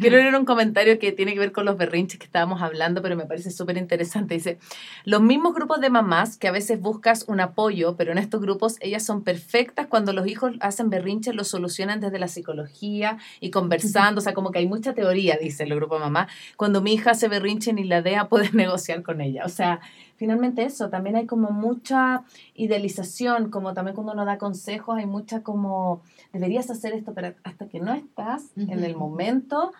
[0.00, 3.16] Quiero leer un comentario que tiene que ver con los berrinches que estábamos hablando, pero
[3.16, 4.34] me parece súper interesante.
[4.34, 4.58] Dice,
[5.06, 8.76] los mismos grupos de mamás que a veces buscas un apoyo, pero en estos grupos
[8.80, 14.18] ellas son perfectas cuando los hijos hacen berrinches, lo solucionan desde la psicología y conversando,
[14.18, 16.28] o sea, como que hay mucha teoría, dice el grupo de mamá.
[16.58, 19.44] Cuando mi hija hace berrinche ni la DEA puede negociar con ella.
[19.46, 19.80] O sea,
[20.22, 22.22] finalmente eso, también hay como mucha
[22.54, 26.00] idealización, como también cuando uno da consejos, hay mucha como,
[26.32, 29.72] deberías hacer esto, pero hasta que no estás en el momento,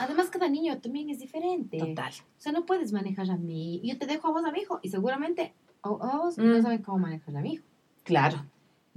[0.00, 1.76] Además, cada niño también es diferente.
[1.78, 2.12] total.
[2.38, 3.80] O sea, no puedes manejar a mí.
[3.84, 5.52] Yo te dejo a vos a mi hijo y seguramente
[5.82, 6.48] a, a vos Mm.
[6.52, 7.64] no saben cómo manejar a mi hijo.
[8.02, 8.38] Claro.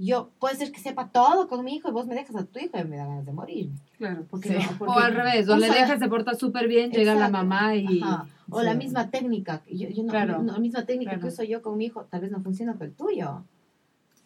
[0.00, 2.60] Yo puede ser que sepa todo con mi hijo y vos me dejas a tu
[2.60, 3.70] hijo y me da ganas de morir.
[3.96, 4.24] Claro.
[4.30, 4.54] Porque Sí.
[4.54, 7.14] no, O porque- al revés, o, o le sea, dejas, se porta súper bien, llega
[7.14, 7.36] la Exacto.
[7.38, 8.00] mamá y...
[8.02, 8.26] Ajá.
[8.50, 8.78] O la Sí.
[8.78, 9.62] misma técnica.
[9.66, 10.40] Yo, yo no, Claro.
[10.42, 11.22] no, la misma técnica Claro.
[11.22, 13.42] que uso yo con mi hijo tal vez no funciona con el tuyo.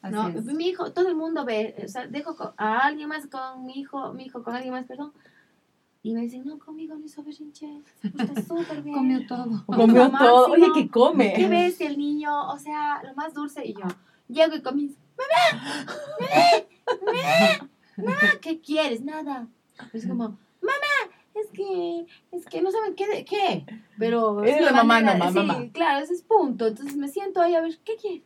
[0.03, 0.45] Así No, es.
[0.45, 4.13] mi hijo, todo el mundo ve, o sea, dejo a alguien más con mi hijo,
[4.13, 5.13] mi hijo con alguien más, perdón.
[6.03, 7.81] Y me dicen, no, conmigo no hizo berrinche.
[8.03, 8.97] Está súper bien.
[8.97, 9.65] Comió todo.
[9.67, 10.53] Comió todo.
[10.53, 10.67] Oye.
[10.75, 11.33] ¿qué come?
[11.35, 12.49] ¿Qué ves el niño?
[12.51, 13.65] O sea, lo más dulce.
[13.65, 13.83] Y yo
[14.29, 19.01] llego y comienzo, mamá, mamá, mamá, mamá, ¿qué quieres?
[19.03, 19.47] Nada.
[19.93, 20.25] Es como,
[20.61, 20.95] mamá,
[21.35, 23.65] es que, es que no saben qué, de- qué.
[23.99, 25.67] Pero Es la la mamá manera- nomás, sí, mamá.
[25.73, 26.67] claro, ese es punto.
[26.67, 28.23] Entonces me siento ahí a ver, ¿qué quieres?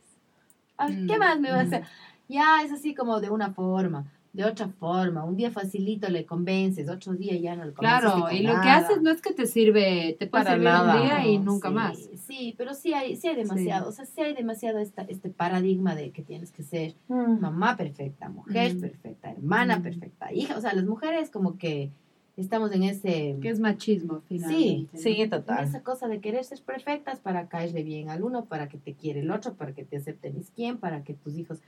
[0.77, 1.67] A ver, ¿qué Mm, más me va a mm.
[1.67, 1.85] hacer?
[2.29, 4.05] Ya es así como de una forma,
[4.37, 5.25] de otra forma.
[5.25, 8.01] Un día facilito le convences, otro día ya no le convences.
[8.13, 8.77] Claro, y lo que nada.
[8.77, 10.95] haces no es que te sirve, te puede Para servir nada.
[10.95, 11.99] un día y nunca sí, más.
[12.27, 15.95] Sí, pero sí hay, sí hay demasiado, o sea, sí hay demasiado esta, este paradigma
[15.95, 17.41] de que tienes que ser Mm.
[17.41, 18.81] mamá perfecta, mujer Mm.
[18.81, 19.83] perfecta, hermana Mm.
[19.83, 21.91] perfecta, hija, o sea, las mujeres como que
[22.37, 23.37] estamos en ese...
[23.41, 24.91] Que es machismo, finalmente.
[24.97, 25.03] ¿no?
[25.03, 25.65] Sí, en total.
[25.65, 29.21] esa cosa de querer ser perfectas para caerle bien al uno, para que te quiere
[29.21, 31.61] el otro, para que te acepte ni quién, para que tus hijos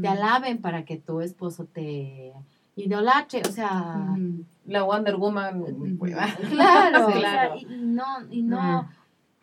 [0.00, 2.32] te alaben, para que tu esposo te
[2.76, 4.16] idolatre, o sea.
[4.66, 5.62] La Wonder Woman.
[5.62, 5.96] Ujú.
[5.98, 6.14] pues,
[6.50, 7.54] Claro, Sí, o sea, claro.
[7.58, 8.88] y, y no, y no,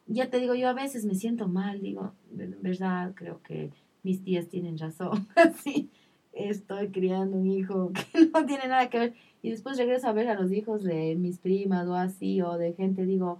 [0.08, 3.72] ya te digo, yo a veces me siento mal, digo, verdad, creo que
[4.04, 5.28] mis tías tienen razón,
[5.64, 5.90] sí,
[6.34, 9.14] estoy criando un hijo que no tiene nada que ver,
[9.44, 12.74] y después regreso a ver a los hijos de mis primas o así, o de
[12.74, 13.40] gente, digo,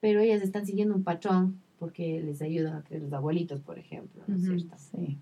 [0.00, 4.22] pero ellas están siguiendo un patrón, porque les ayudan a creer los abuelitos, por ejemplo,
[4.28, 4.76] ¿no es cierto?
[4.78, 5.18] Sí.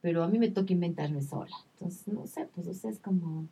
[0.00, 3.46] Pero a mí me toca inventarme sola, entonces, no sé, pues, o sea, es como,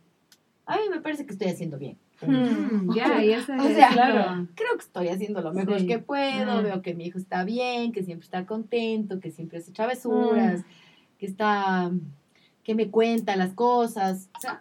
[0.65, 1.99] a mí me parece que estoy haciendo bien.
[2.27, 4.47] Mm, Ya, y ese O sea, claro.
[4.55, 5.87] creo que estoy haciendo lo mejor Sí.
[5.87, 6.65] que puedo, Mm.
[6.65, 10.63] veo que mi hijo está bien, que siempre está contento, que siempre hace travesuras,
[11.19, 11.91] que está,
[12.63, 14.61] que me cuenta las cosas, o sea,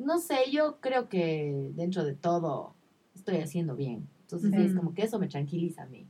[0.00, 2.74] no sé, yo creo que dentro de todo
[3.14, 4.06] estoy haciendo bien.
[4.22, 6.06] Entonces, sí, es como que eso me tranquiliza a mí.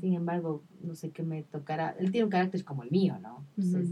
[0.00, 1.94] Sin embargo, no sé qué me tocará.
[1.98, 3.44] Él tiene un carácter como el mío, ¿no?
[3.58, 3.90] Entonces,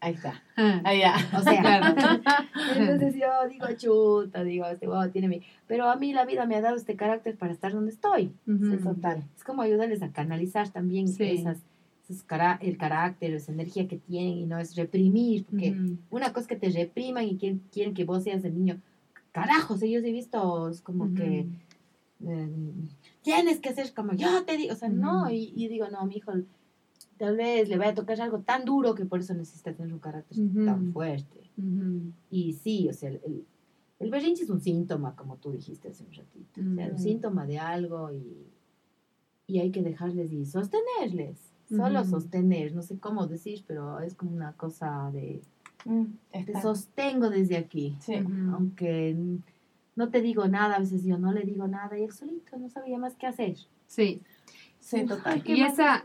[0.00, 0.42] ahí está.
[0.56, 1.14] Ah, Ah, ya.
[1.38, 1.94] O sea, Claro.
[2.76, 5.42] entonces yo digo, chuta, digo, este huevo tiene mi...
[5.68, 8.32] Pero a mí la vida me ha dado este carácter para estar donde estoy.
[8.48, 8.76] Ujú.
[8.82, 9.22] Total.
[9.36, 11.22] Es como ayudarles a canalizar también Sí.
[11.24, 11.58] esas,
[12.22, 15.98] cara- el carácter, esa energía que tienen y no es reprimir, porque Ujú.
[16.10, 18.80] una cosa es que te repriman y quieren, quieren que vos seas el niño.
[19.32, 21.14] Carajos, ellos he visto como Ujú.
[21.14, 21.46] que
[22.26, 22.48] eh,
[23.22, 25.30] tienes que ser como yo te digo, o sea, no, Ujú.
[25.30, 26.32] y, y digo, no, mi hijo
[27.16, 29.98] tal vez le vaya a tocar algo tan duro que por eso necesita tener un
[30.00, 31.40] carácter tan fuerte.
[32.30, 33.44] Y sí, o sea, el,
[34.00, 37.46] el, berrinche es un síntoma, como tú dijiste hace un ratito, o sea, un síntoma
[37.46, 38.46] de algo y,
[39.46, 41.38] y hay que dejarles y sostenerles,
[41.68, 45.42] solo sostener, no sé cómo decir, pero es como una cosa de,
[45.86, 46.04] Mm,
[46.46, 48.14] te sostengo desde aquí, Sí.
[48.52, 49.14] Aunque
[49.96, 52.68] no te digo nada, a veces yo no le digo nada y él solito no
[52.70, 53.56] sabía más qué hacer.
[53.86, 54.22] Sí.
[54.80, 55.42] Sí, total.
[55.42, 56.04] ¿Qué Y esa,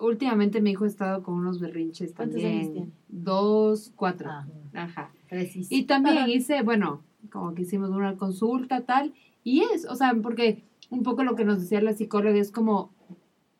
[0.00, 2.60] últimamente mi hijo ha estado con unos berrinches ¿Cuántos también.
[2.62, 2.92] años tiene?
[3.08, 4.28] Dos, cuatro.
[4.30, 5.12] Ah, Ajá.
[5.28, 5.74] preciso.
[5.74, 10.62] Y también hice, bueno, como que hicimos una consulta, tal, y es, o sea, porque
[10.90, 12.90] un poco lo que nos decía la psicóloga es como,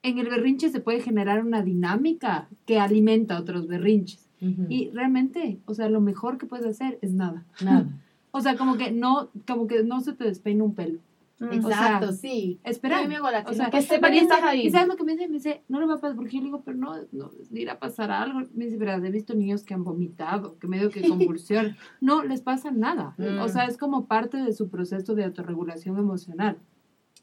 [0.02, 4.28] en el berrinche se puede generar una dinámica que alimenta otros berrinches.
[4.40, 4.66] Ujú.
[4.68, 7.44] Y realmente, o sea, lo mejor que puedes hacer es nada.
[7.62, 7.88] nada.
[8.34, 11.00] O sea, como que no, como que no se te despeina un pelo.
[11.38, 11.52] Mm.
[11.52, 12.60] Exacto, sí.
[12.64, 13.02] Espera.
[13.02, 14.66] Yo me hago la O sea, que sepa que estás ahí.
[14.66, 15.28] ¿Y sabes lo que me dice?
[15.28, 17.74] Me dice, no le va a pasar, porque yo le digo, pero no, no irá
[17.74, 18.40] a pasar algo.
[18.54, 21.76] Me dice, verás, he visto niños que han vomitado, que medio que convulsión.
[22.00, 23.14] no les pasa nada.
[23.18, 23.40] Mm.
[23.40, 26.58] O sea, es como parte de su proceso de autorregulación emocional.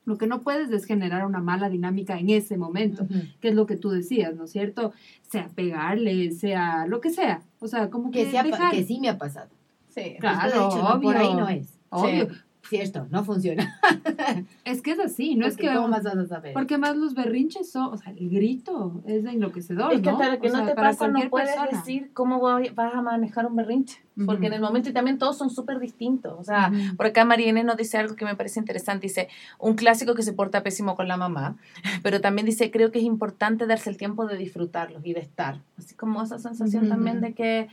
[0.10, 3.06] Lo que no puedes es generar una mala dinámica en ese momento,
[3.40, 4.92] que es lo que tú decías, ¿no es cierto?
[5.22, 7.44] Sea pegarle, sea lo que sea.
[7.60, 8.74] O sea, como que, Que, sea dejar.
[8.74, 9.50] que sí me ha pasado.
[9.90, 10.16] Sí.
[10.20, 11.40] Claro, Después he dicho, no, por ahí obvio.
[11.42, 11.68] no es.
[11.92, 12.28] Obvio.
[12.70, 13.80] Cierto, no funciona.
[14.64, 15.76] Es que es así, no es Porque que...
[15.76, 16.54] ¿Cómo más vas a saber?
[16.54, 20.20] Porque más los berrinches son, o sea, el grito es de enloquecedor, Es que ¿no?
[20.20, 21.72] hasta que O no sea, te pasa no puedes persona.
[21.72, 24.00] decir cómo vas a manejar un berrinche.
[24.26, 26.34] Porque en el momento y también todos son súper distintos.
[26.38, 26.98] O sea, Ujú.
[26.98, 29.08] por acá Mariene nos dice algo que me parece interesante.
[29.08, 31.56] Dice, un clásico que se porta pésimo con la mamá,
[32.04, 35.62] pero también dice, creo que es importante darse el tiempo de disfrutarlos y de estar.
[35.78, 36.90] Así como esa sensación Ujú.
[36.92, 37.70] también de que,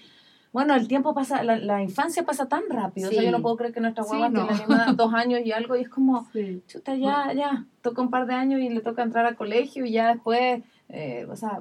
[0.57, 3.09] bueno, el tiempo pasa, la, la infancia pasa tan rápido.
[3.11, 3.27] O sea, Sí.
[3.27, 4.47] yo no puedo creer que nuestra Sí, guagua no.
[4.47, 6.63] tiene animada dos años y algo y es como, Sí.
[6.67, 9.93] chuta, ya, ya, toca un par de años y le toca entrar al colegio y
[9.93, 11.61] ya después, eh, o sea,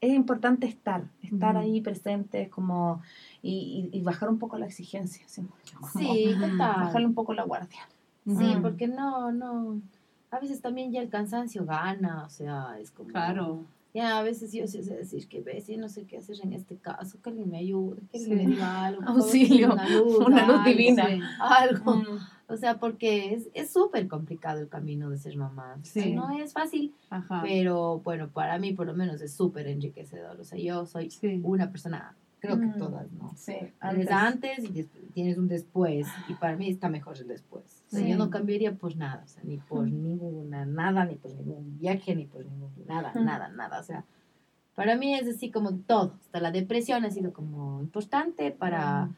[0.00, 1.64] es importante estar, estar Ujú.
[1.64, 3.02] ahí presentes como
[3.42, 5.42] y, y- y bajar un poco la exigencia, ¿sí?
[5.74, 6.40] Como Sí, Ujú.
[6.52, 6.80] total.
[6.84, 7.80] bajarle un poco la guardia.
[8.26, 9.80] Sí, porque no, no.
[10.30, 13.08] A veces también ya el cansancio gana, o sea, es como.
[13.08, 13.64] Claro.
[13.96, 16.52] Ya a veces yo sí sé decir que ves y no sé qué hacer en
[16.52, 18.30] este caso, que alguien me ayude, que Sí.
[18.30, 19.02] alguien me diga algo.
[19.06, 21.06] Auxilio, Una luz, una luz algo, divina.
[21.08, 21.20] Sí.
[21.40, 22.02] Algo.
[22.48, 25.78] O sea, porque es es súper complicado el camino de ser mamá.
[25.80, 26.12] O sea, Sí.
[26.12, 27.40] No es fácil, Ajá.
[27.42, 30.38] pero bueno, para mí por lo menos es súper enriquecedor.
[30.40, 31.08] O sea, yo soy
[31.42, 32.14] una persona,
[32.46, 32.78] creo que Mm.
[32.78, 33.32] todas, ¿no?
[33.36, 36.06] Sí, Tienes antes y des- tienes un después.
[36.28, 37.82] Y para mí está mejor el después.
[37.86, 38.08] O sea, Sí.
[38.10, 39.22] yo no cambiaría por nada.
[39.24, 39.88] O sea, ni por Ujú.
[39.96, 43.24] ninguna, nada, ni por ningún viaje, ni por ningún, nada, Ujú.
[43.24, 43.80] nada, nada.
[43.80, 44.04] O sea,
[44.74, 46.14] para mí es así como todo.
[46.20, 49.10] Hasta la depresión ha sido como importante para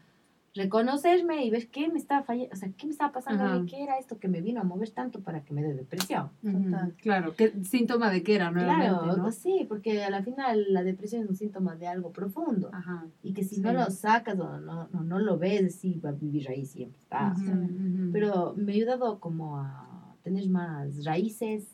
[0.54, 3.64] reconocerme y ver qué me estaba fallando, o sea, qué me estaba pasando, Ajá.
[3.66, 6.30] qué era esto que me vino a mover tanto para que me dé depresión.
[7.02, 9.30] Claro, ¿qué síntoma de qué era nuevamente, Claro, no?
[9.32, 12.70] sí, porque a la final la depresión es un síntoma de algo profundo.
[12.72, 13.06] Ajá.
[13.22, 13.60] Y que si Sí.
[13.60, 16.98] no lo sacas o no, no, no lo ves, sí va a vivir ahí siempre.
[17.00, 17.58] está, o sea.
[18.12, 19.84] Pero me ha ayudado como a
[20.22, 21.68] tener más raíces,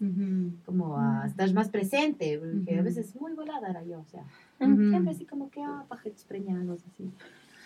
[0.65, 1.27] como a Mm.
[1.27, 4.25] estar más presente, porque a veces muy volada era yo, o sea,
[4.59, 7.11] siempre así como que, ah, pajetes preñados, así.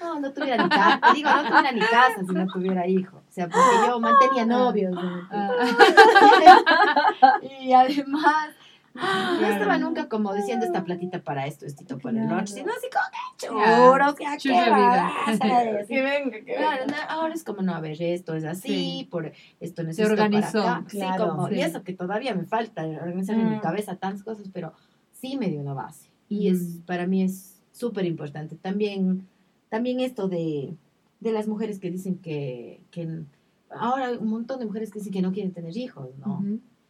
[0.00, 3.16] No, no tuviera ni casa, te digo, no tuviera ni casa si no tuviera hijo,
[3.18, 4.92] o sea, porque yo mantenía novios.
[4.94, 5.28] ¿no?
[5.30, 5.50] Ah,
[7.60, 8.50] y además,
[8.94, 12.88] no estaba nunca como diciendo esta platita para esto, estito para el otro, sino así
[12.92, 13.04] como
[13.38, 14.48] que churro, que aquí.
[15.88, 17.04] Que venga, que venga.
[17.08, 19.08] ahora es como, no, a ver, esto es así, Sí.
[19.10, 20.90] por esto necesito organizó, para acá.
[20.90, 21.54] Sí, como, sí.
[21.56, 23.60] y eso que todavía me falta, organizar en mi Mm.
[23.60, 24.72] cabeza tantas cosas, pero
[25.12, 26.10] sí me dio la base.
[26.28, 28.56] Y es, para mí es súper importante.
[28.56, 29.26] También,
[29.68, 30.74] también esto de,
[31.20, 33.22] de las mujeres que dicen que, que,
[33.70, 36.38] ahora hay un montón de mujeres que dicen que no quieren tener hijos, ¿no?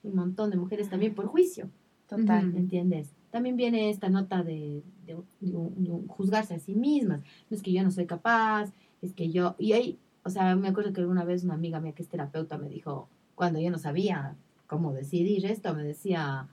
[0.02, 1.68] Un montón de mujeres también por juicio.
[2.08, 2.52] Total.
[2.52, 3.10] ¿Me entiendes?
[3.30, 7.20] También viene esta nota de, de- de juzgarse a sí mismas.
[7.50, 8.72] No es que yo no soy capaz,
[9.02, 9.54] es que yo...
[9.58, 12.56] Y ahí, o sea, me acuerdo que una vez una amiga mía que es terapeuta
[12.56, 16.48] me dijo, cuando yo no sabía cómo decidir esto, me decía,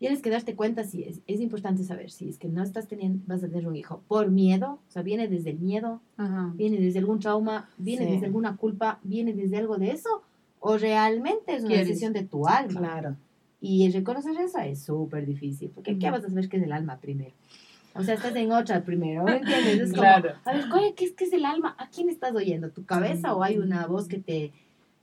[0.00, 3.22] tienes que darte cuenta si es, es importante saber si es que no estás teniendo,
[3.26, 6.50] vas a tener un hijo por miedo, o sea, viene desde el miedo, Ajá.
[6.56, 8.12] viene desde algún trauma, viene Sí.
[8.12, 10.22] desde alguna culpa, viene desde algo de eso,
[10.58, 11.88] o realmente es una Quieres.
[11.88, 12.80] decisión de tu alma.
[12.80, 13.16] Claro.
[13.60, 16.96] Y reconocer eso es súper difícil, porque ¿qué vas a saber que es el alma
[16.98, 17.32] primero?
[17.94, 19.80] O sea, estás en otra primero, ¿me entiendes?
[19.80, 20.30] Es como, Claro.
[20.44, 20.64] a ver,
[20.96, 21.74] ¿qué es, ¿qué es el alma?
[21.78, 22.70] ¿A quién estás oyendo?
[22.70, 24.52] ¿Tu cabeza o hay una voz que te,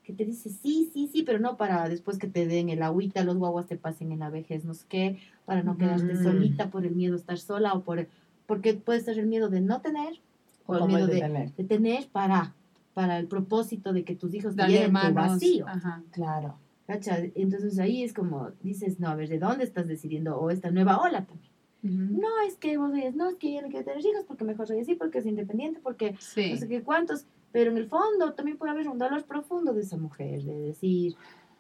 [0.08, 3.26] que te dice sí, sí, sí, pero no para después que te den el agüita,
[3.26, 6.24] los guaguas te pasen en la vejez, no sé qué, para no quedarte Ujú.
[6.24, 8.08] solita por el miedo de estar sola o por,
[8.45, 10.22] porque puede ser el miedo de no tener
[10.66, 11.51] o el miedo el de de, tener.
[11.55, 12.55] de tener para,
[12.93, 15.68] para el propósito de que tus hijos llenen tu vacío.
[15.68, 16.01] Ajá.
[16.12, 16.58] Claro.
[16.88, 17.18] ¿Cacha?
[17.36, 20.39] Entonces ahí es como dices, no, a ver, ¿de dónde estás decidiendo?
[20.39, 21.51] O esta nueva ola también.
[21.82, 24.68] No, es que vos dices, no, es que yo no quiero tener hijos porque mejor
[24.68, 26.51] soy así, porque es independiente, porque Sí.
[26.51, 27.26] no sé qué cuántos.
[27.52, 31.16] Pero en el fondo también puede haber un dolor profundo de esa mujer, de decir,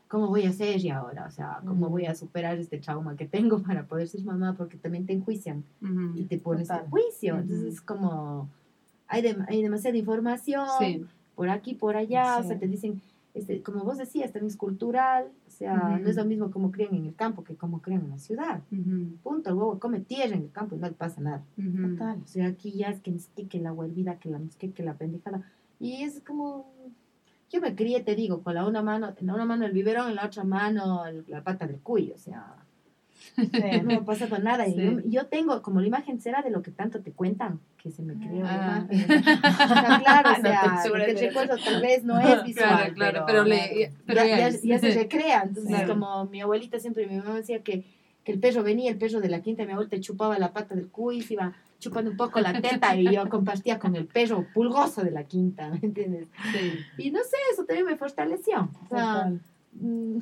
[0.07, 1.25] ¿cómo voy a ser y ahora?
[1.27, 4.53] O sea, ¿cómo voy a superar este trauma que tengo para poder ser mamá?
[4.57, 5.63] Porque también te enjuician
[6.15, 7.37] y te pones en juicio.
[7.37, 8.49] Entonces es como,
[9.07, 11.05] hay, hay demasiada información Sí.
[11.35, 13.01] por aquí, por allá, o sea, te dicen,
[13.33, 16.95] este, como vos decías, también es cultural, o sea, no es lo mismo como crían
[16.95, 18.61] en el campo que como crían en la ciudad.
[19.23, 21.43] Punto, el huevo come tierra en el campo y no le pasa nada.
[21.55, 22.19] Total.
[22.23, 23.15] O sea, aquí ya es que,
[23.47, 25.43] que, la huelvida, que la que la pendejada.
[25.79, 26.71] Y es como,
[27.51, 30.09] yo me crié, te digo, con la una mano, en la una mano el biberón,
[30.09, 32.55] en la otra mano el- la pata del cuy, o sea,
[33.37, 34.67] no me ha pasado nada.
[34.67, 34.81] Y Sí.
[34.81, 38.01] yo, yo tengo, como la imagen será de lo que tanto te cuentan, que se
[38.01, 38.85] me creó Ah.
[38.89, 39.11] la imagen.
[39.11, 41.21] Está claro, o No sea, segura lo que eso.
[41.27, 44.79] recuerdo tal vez no es visual, Claro, claro, pero le- pero ya, ya ya- ya
[44.79, 45.43] se recrea.
[45.43, 45.93] Entonces, Claro.
[45.93, 47.85] como mi abuelita siempre, mi mamá decía que,
[48.27, 50.89] que el perro venía, el perro de la quinta, mi abuelita chupaba la pata del
[50.89, 55.01] cuy, se iba chupando un poco la teta y yo compartía con el perro pulgoso
[55.01, 56.27] de la quinta, ¿me entiendes?
[56.51, 56.73] Sí.
[56.97, 58.69] Y no sé, eso también me fortaleció.
[58.89, 59.31] O sea,
[59.79, 60.17] mm,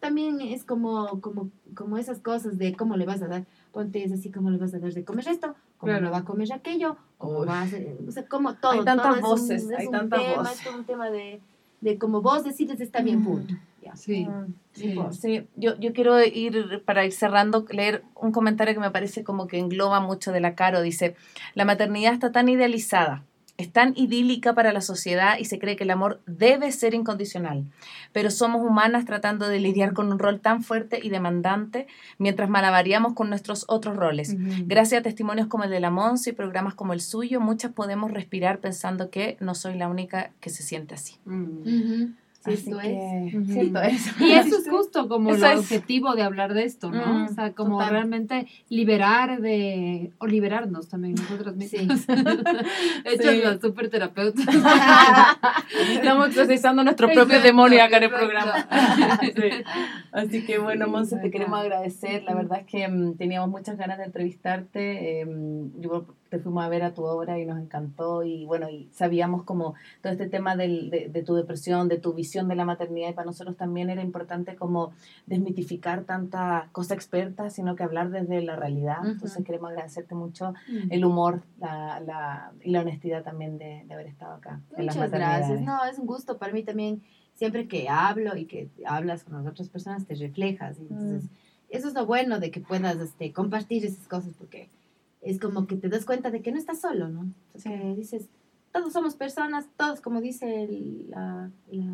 [0.00, 4.10] también es como, como, como esas cosas de cómo le vas a dar, ponte es
[4.10, 6.06] así, cómo le vas a dar de comer esto, cómo Claro.
[6.06, 7.46] no va a comer aquello, cómo Uy.
[7.46, 8.72] va a hacer, o sea, como todo.
[8.72, 10.66] Hay tantas todo es un- voces, es hay un tantas tema, voces.
[10.66, 11.40] Es un tema de,
[11.80, 13.54] de como vos decides está bien, punto.
[13.86, 13.96] Ya.
[13.96, 14.24] Sí.
[14.26, 14.54] Mm.
[14.72, 14.98] Sí.
[15.12, 19.46] Sí, yo, yo quiero ir, para ir cerrando, leer un comentario que me parece como
[19.46, 20.82] que engloba mucho de la Caro.
[20.82, 21.14] Dice,
[21.54, 23.22] la maternidad está tan idealizada,
[23.58, 27.64] es tan idílica para la sociedad y se cree que el amor debe ser incondicional.
[28.12, 31.86] Pero somos humanas tratando de lidiar con un rol tan fuerte y demandante
[32.18, 34.34] mientras malavariamos con nuestros otros roles.
[34.34, 34.64] Ujú.
[34.66, 38.10] Gracias a testimonios como el de la Monza y programas como el suyo, muchas podemos
[38.10, 41.14] respirar pensando que no soy la única que se siente así.
[41.24, 41.60] Mm.
[41.60, 42.25] Ujú.
[42.46, 43.34] Sí, Así es.
[43.34, 44.20] que, cierto es.
[44.20, 45.58] Y eso es justo como Eso el es.
[45.60, 47.06] objetivo de hablar de esto, ¿no?
[47.06, 47.90] Mm, o sea, como total.
[47.92, 51.78] realmente liberar de, o liberarnos también nosotras Sí.
[51.86, 52.06] mismas.
[53.04, 53.40] Hechas Sí.
[53.42, 54.46] las super terapeutas.
[55.90, 58.68] Estamos exorcizando nuestro propio Exacto, demonio acá en el programa.
[59.22, 59.64] Sí.
[60.12, 62.22] Así que bueno, Sí, Monse, te queremos agradecer.
[62.24, 65.20] La verdad es que mm, teníamos muchas ganas de entrevistarte.
[65.22, 65.26] eh,
[65.78, 68.22] yo te fuimos a ver a tu obra y nos encantó.
[68.24, 72.12] Y bueno, y sabíamos como todo este tema del- de, de tu depresión, de tu
[72.12, 73.10] visión de la maternidad.
[73.10, 74.92] Y para nosotros también era importante como
[75.26, 79.00] desmitificar tanta cosa experta, sino que hablar desde la realidad.
[79.00, 79.10] Ujú.
[79.12, 80.54] Entonces queremos agradecerte mucho
[80.90, 84.60] el humor la, la, y la honestidad también de, de haber estado acá.
[84.76, 85.60] Muchas gracias.
[85.62, 87.02] No, es un gusto para mí también.
[87.34, 90.78] Siempre que hablo y que hablas con las otras personas, te reflejas.
[90.78, 91.28] y Entonces, Mm.
[91.68, 94.70] eso es lo bueno de que puedas este, compartir esas cosas, porque
[95.26, 97.26] es como que te das cuenta de que no estás solo, ¿no?
[97.54, 98.28] O sea, que dices,
[98.72, 101.92] todos somos personas, todos, como dice el- la, la,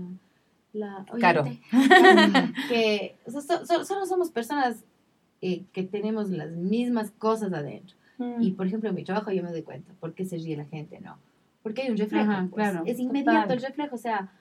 [0.72, 1.42] la Caro.
[1.42, 1.62] oyente,
[2.68, 4.84] que o sea, so- so- solo somos personas
[5.40, 7.96] eh, que tenemos las mismas cosas adentro.
[8.18, 8.42] Mm.
[8.42, 10.64] Y por ejemplo, en mi trabajo yo me doy cuenta, ¿por qué se ríe la
[10.66, 11.00] gente?
[11.00, 11.16] No,
[11.62, 12.30] porque hay un reflejo.
[12.30, 12.54] Ajá, pues.
[12.54, 12.82] claro.
[12.86, 13.56] Es inmediato Total.
[13.58, 14.32] el reflejo, o sea,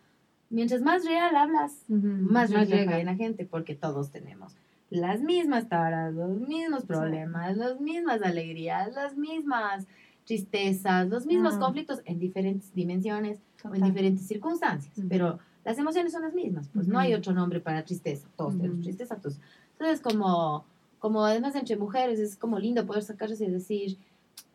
[0.50, 3.00] mientras más real hablas, más Más refleja llega.
[3.00, 4.54] en la gente, porque todos tenemos
[4.92, 9.88] las mismas taras, los mismos problemas, las mismas alegrías, las mismas
[10.26, 13.90] tristezas, los mismos conflictos en diferentes dimensiones o en Total.
[13.90, 18.28] diferentes circunstancias, pero las emociones son las mismas, pues no hay otro nombre para tristeza,
[18.36, 19.40] todos tenemos tristeza, todos.
[19.74, 20.66] Entonces, como,
[21.00, 23.98] como además entre mujeres es como lindo poder sacarse y decir,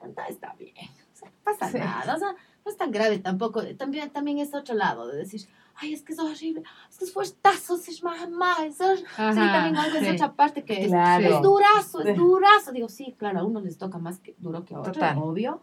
[0.01, 0.75] "Ah, está bien,
[1.15, 1.79] o sea, no pasa Sí.
[1.79, 5.43] nada, o sea, no es tan grave tampoco, también, también es otro lado de decir,
[5.79, 8.99] ay, es que es horrible, es que es fuertazo es hor-".
[8.99, 10.11] Sí, también algo es sí.
[10.15, 11.25] otra parte que es, Claro.
[11.25, 12.73] es durazo, es durazo.
[12.73, 15.19] Digo, sí, claro, a uno les toca más que duro que a otro, Total.
[15.19, 15.61] obvio.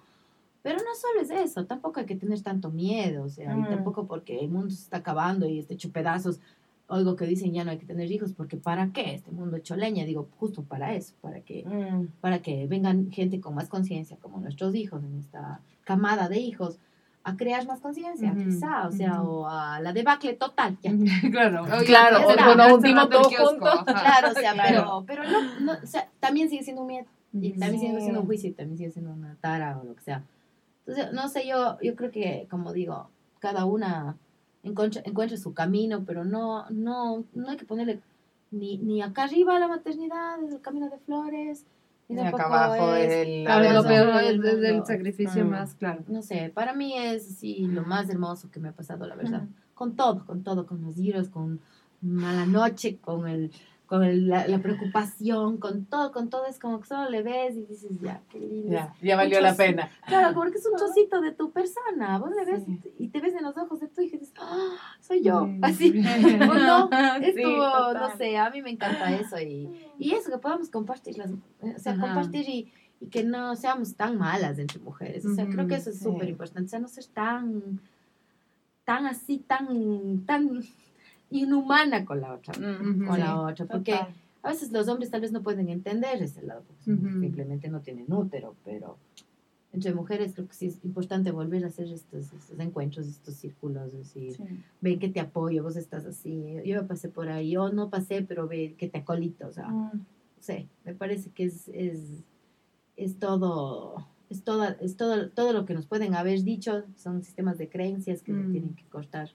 [0.61, 3.69] Pero no solo es eso, tampoco hay que tener tanto miedo, o sea, y Mm.
[3.69, 6.39] tampoco porque el mundo se está acabando y este hecho pedazos,
[6.87, 9.13] oigo que dicen ya no hay que tener hijos, porque ¿para qué?
[9.15, 12.07] Este mundo hecho leña, digo, justo para eso, para que, Mm.
[12.21, 16.77] para que vengan gente con más conciencia, como nuestros hijos, en esta camada de hijos,
[17.25, 20.91] a crear más conciencia, quizá, o sea, o a la debacle total, ya.
[21.31, 23.83] Claro, oye, Claro, ya o todos kiosco, juntos.
[23.87, 24.01] ajá.
[24.01, 25.03] Claro, o sea, Claro.
[25.07, 27.05] pero, pero no, no, o sea, también sigue siendo un miedo.
[27.31, 30.03] Y también sigue siendo un juicio, y también sigue siendo una tara o lo que
[30.03, 30.23] sea.
[30.85, 33.09] Entonces, no sé, yo, yo creo que, como digo,
[33.39, 34.17] cada una
[34.63, 38.01] encuentra, encuentra su camino, pero no, no, no hay que ponerle
[38.51, 41.65] ni, ni acá arriba la maternidad, es el camino de flores,
[42.09, 43.43] Y acá abajo es es- el...
[43.45, 45.49] Claro, lo peor es, es el sacrificio Mm.
[45.49, 46.03] más claro.
[46.07, 49.43] no sé, para mí es sí, lo más hermoso que me ha pasado, la verdad.
[49.73, 51.59] Con todo, con todo, con los giros, con
[52.01, 53.51] mala noche, con el
[53.85, 57.55] con el- la, la preocupación, con todo, con todo, es como que solo le ves
[57.55, 58.71] y dices, ya, qué lindo.
[58.71, 59.89] Ya, ya valió la pena.
[60.07, 62.79] Claro, porque es un trocito de tu persona, vos le ves Sí.
[62.97, 65.59] y te ves en los ojos de tu hija y dices, ¡Ah, soy yo, Sí.
[65.61, 66.03] así.
[66.49, 66.89] ¿O no?
[67.21, 67.93] Es Sí, como, total.
[68.11, 69.69] no sé, a mí me encanta eso y,
[69.99, 71.37] y eso, que podamos compartir, las, o
[71.77, 72.01] sea, Ajá.
[72.01, 72.71] compartir y,
[73.01, 75.25] y que no seamos tan malas entre mujeres.
[75.25, 76.05] O sea, creo que eso es sí.
[76.05, 76.67] súper importante.
[76.67, 77.79] O sea, no ser tan,
[78.85, 80.61] tan así, tan, tan
[81.37, 82.53] inhumana con la otra.
[82.59, 84.13] Mm, Con sí, la otra, porque total.
[84.43, 86.83] a veces los hombres tal vez no pueden entender ese lado, porque
[87.19, 88.97] simplemente no tienen útero, pero
[89.71, 93.91] entre mujeres creo que sí es importante volver a hacer estos, estos encuentros, estos círculos,
[93.91, 94.43] decir, Sí.
[94.81, 98.47] ven que te apoyo, vos estás así, yo pasé por ahí, yo no pasé, pero
[98.47, 100.05] ve que te acolito, o sea, no Mm,
[100.39, 102.23] sé, me parece que es, es,
[102.97, 107.57] es todo, es toda, es todo, todo lo que nos pueden haber dicho, son sistemas
[107.57, 108.51] de creencias que se Mm.
[108.51, 109.31] tienen que cortar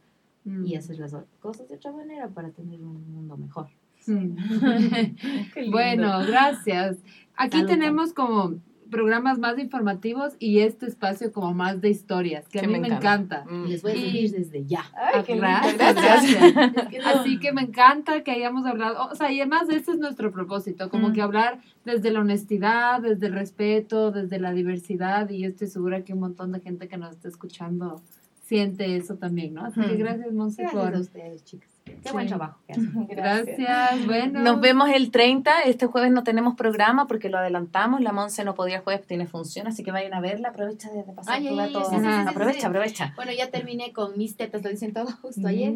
[0.48, 0.66] Mm.
[0.66, 3.68] y hacer las cosas de otra manera para tener un mundo mejor.
[4.00, 4.34] Sí.
[5.70, 6.96] Bueno, gracias.
[7.36, 7.68] Aquí Salud.
[7.70, 8.54] tenemos como
[8.90, 12.86] programas más informativos y este espacio como más de historias, que a mí me me
[12.88, 13.42] encanta.
[13.42, 13.44] encanta.
[13.52, 13.66] Mm.
[13.66, 14.82] Y les voy a seguir desde ya.
[14.94, 15.46] Ay, qué lindo,
[15.76, 16.42] Gracias, gracias.
[16.76, 19.90] Es que no- Así que me encanta que hayamos hablado, o sea, y además ese
[19.92, 21.12] es nuestro propósito, como Mm.
[21.12, 26.02] que hablar desde la honestidad, desde el respeto, desde la diversidad, y yo estoy segura
[26.02, 28.00] que un montón de gente que nos está escuchando
[28.48, 29.64] siente eso también, ¿no?
[29.66, 30.98] Así que gracias, Monse, Gracias a por...
[31.00, 31.68] ustedes, chicas.
[31.84, 32.12] Qué Sí.
[32.12, 33.06] buen trabajo que hacen.
[33.10, 34.40] Gracias, bueno.
[34.40, 35.62] Nos vemos el 30.
[35.62, 38.00] Este jueves no tenemos programa porque lo adelantamos.
[38.02, 40.48] La Monse no podía jueves, tiene función, así que vayan a verla.
[40.50, 42.66] Aprovecha de de pasar Ay, tu sí, sí, sí, sí, aprovecha, sí.
[42.66, 43.12] aprovecha.
[43.16, 45.46] Bueno, ya terminé con mis tetas, lo dicen todo justo Mm.
[45.46, 45.74] ayer.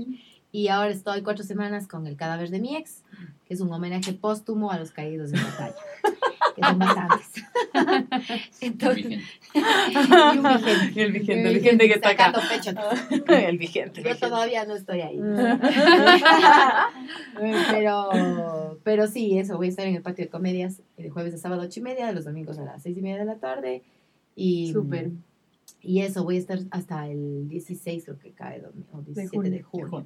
[0.53, 3.03] Y ahora estoy cuatro semanas con el cadáver de mi ex,
[3.47, 5.75] que es un homenaje póstumo a los caídos en batalla,
[6.55, 7.45] que son bastantes.
[8.61, 9.21] Entonces,
[9.55, 9.59] y
[10.37, 10.93] un vigente.
[10.95, 12.33] Y el vigente, el vigente que está acá.
[12.49, 12.71] Pecho.
[13.29, 14.03] El vigente.
[14.03, 14.29] Yo vigente.
[14.29, 15.19] todavía no estoy ahí.
[15.19, 15.61] Mm.
[17.71, 21.39] pero, pero sí, eso, voy a estar en el patio de comedias el jueves de
[21.39, 23.83] sábado ocho y media, de los domingos a las seis y media de la tarde.
[24.35, 25.11] Y, Súper.
[25.85, 28.63] Y eso, voy a estar hasta el 16, creo que cae,
[28.93, 30.05] o 17 de junio.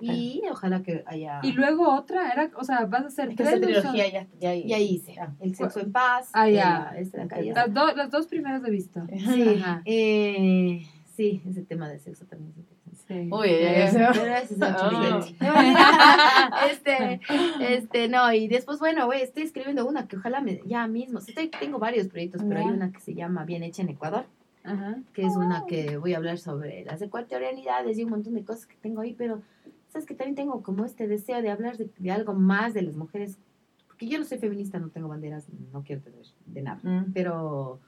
[0.00, 1.40] Y ojalá que haya...
[1.42, 4.26] Y luego otra, era, o sea, vas a hacer Es que tres esa trilogía ya,
[4.40, 5.16] ya, Ya hice.
[5.20, 5.34] Ah.
[5.40, 6.30] El sexo en paz.
[6.32, 6.94] Ah, ya.
[6.96, 9.06] este de ya Las, do- las dos primeras he visto.
[9.34, 9.82] Sí, Ajá.
[9.84, 12.64] eh, sí, ese tema de sexo también es.
[13.06, 13.28] Sí.
[13.32, 14.12] Uy, ya, ya, ya.
[14.12, 15.20] Pero ese es Oh.
[16.70, 17.20] este,
[17.60, 21.48] este, no, y después, bueno, güey, estoy escribiendo una que ojalá me, ya mismo, estoy,
[21.48, 24.26] tengo varios proyectos, pero hay una que se llama Bien Hecha en Ecuador,
[24.64, 24.98] Ajá.
[25.12, 28.66] que es una que voy a hablar sobre las ecuatorianidades y un montón de cosas
[28.66, 29.40] que tengo ahí, pero
[29.88, 32.96] sabes que también tengo como este deseo de hablar de, de algo más de las
[32.96, 33.38] mujeres,
[33.86, 37.12] porque yo no soy feminista, no tengo banderas, no quiero tener de nada, Mm.
[37.12, 37.80] pero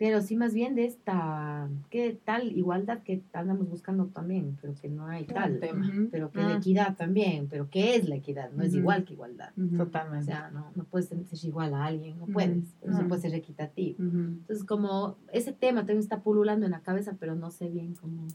[0.00, 4.88] pero sí más bien de esta qué tal igualdad que andamos buscando también pero que
[4.88, 5.86] no hay tal tema.
[6.10, 6.46] Pero que Mm.
[6.48, 9.74] la equidad también pero qué es la equidad no es igual que igualdad Ujú.
[9.74, 10.24] o Totalmente.
[10.24, 12.32] sea no no puedes ser igual a alguien no Ujú.
[12.32, 16.80] puedes pero se puede ser equitativo entonces como ese tema también está pululando en la
[16.80, 18.26] cabeza pero no sé bien cómo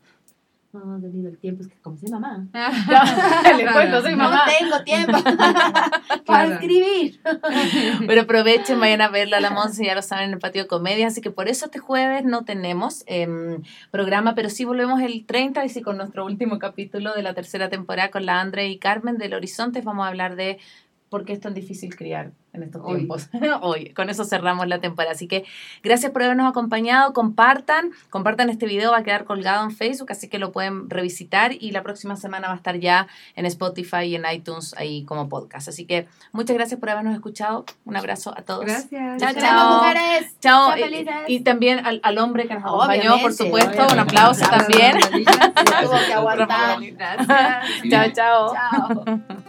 [0.83, 2.45] no ha venido el tiempo es que como soy mamá
[3.57, 4.43] Le cuento, soy mamá.
[4.45, 6.53] no tengo tiempo para Claro.
[6.53, 7.19] escribir
[8.07, 10.67] Pero aprovechen, vayan a verla a la Monse, ya lo saben, en el patio de
[10.67, 11.07] comedia.
[11.07, 13.61] Así que por eso este jueves no tenemos em,
[13.91, 17.69] programa, pero sí volvemos el 30 y sí con nuestro último capítulo de la tercera
[17.69, 19.81] temporada con la Andre y Carmen del Horizonte.
[19.81, 20.57] Vamos a hablar de
[21.15, 22.97] por qué es tan difícil criar en estos Hoy.
[22.97, 23.29] tiempos.
[23.61, 25.13] Hoy, con eso cerramos la temporada.
[25.13, 25.45] Así que
[25.81, 27.13] gracias por habernos acompañado.
[27.13, 31.53] Compartan, compartan este video, va a quedar colgado en Facebook, así que lo pueden revisitar
[31.57, 33.07] y la próxima semana va a estar ya
[33.37, 35.69] en Spotify y en iTunes ahí como podcast.
[35.69, 37.63] Así que muchas gracias por habernos escuchado.
[37.85, 38.65] Un abrazo a todos.
[38.65, 39.21] Gracias.
[39.21, 39.77] Chao, chao.
[39.77, 40.73] mujeres Chao.
[41.29, 43.87] Y, también al, al hombre que nos acompañó, por Obviamente, supuesto.
[43.89, 44.97] Un aplauso también.
[46.97, 47.89] Gracias.
[47.89, 48.53] Chao, chao.
[48.53, 49.44] chao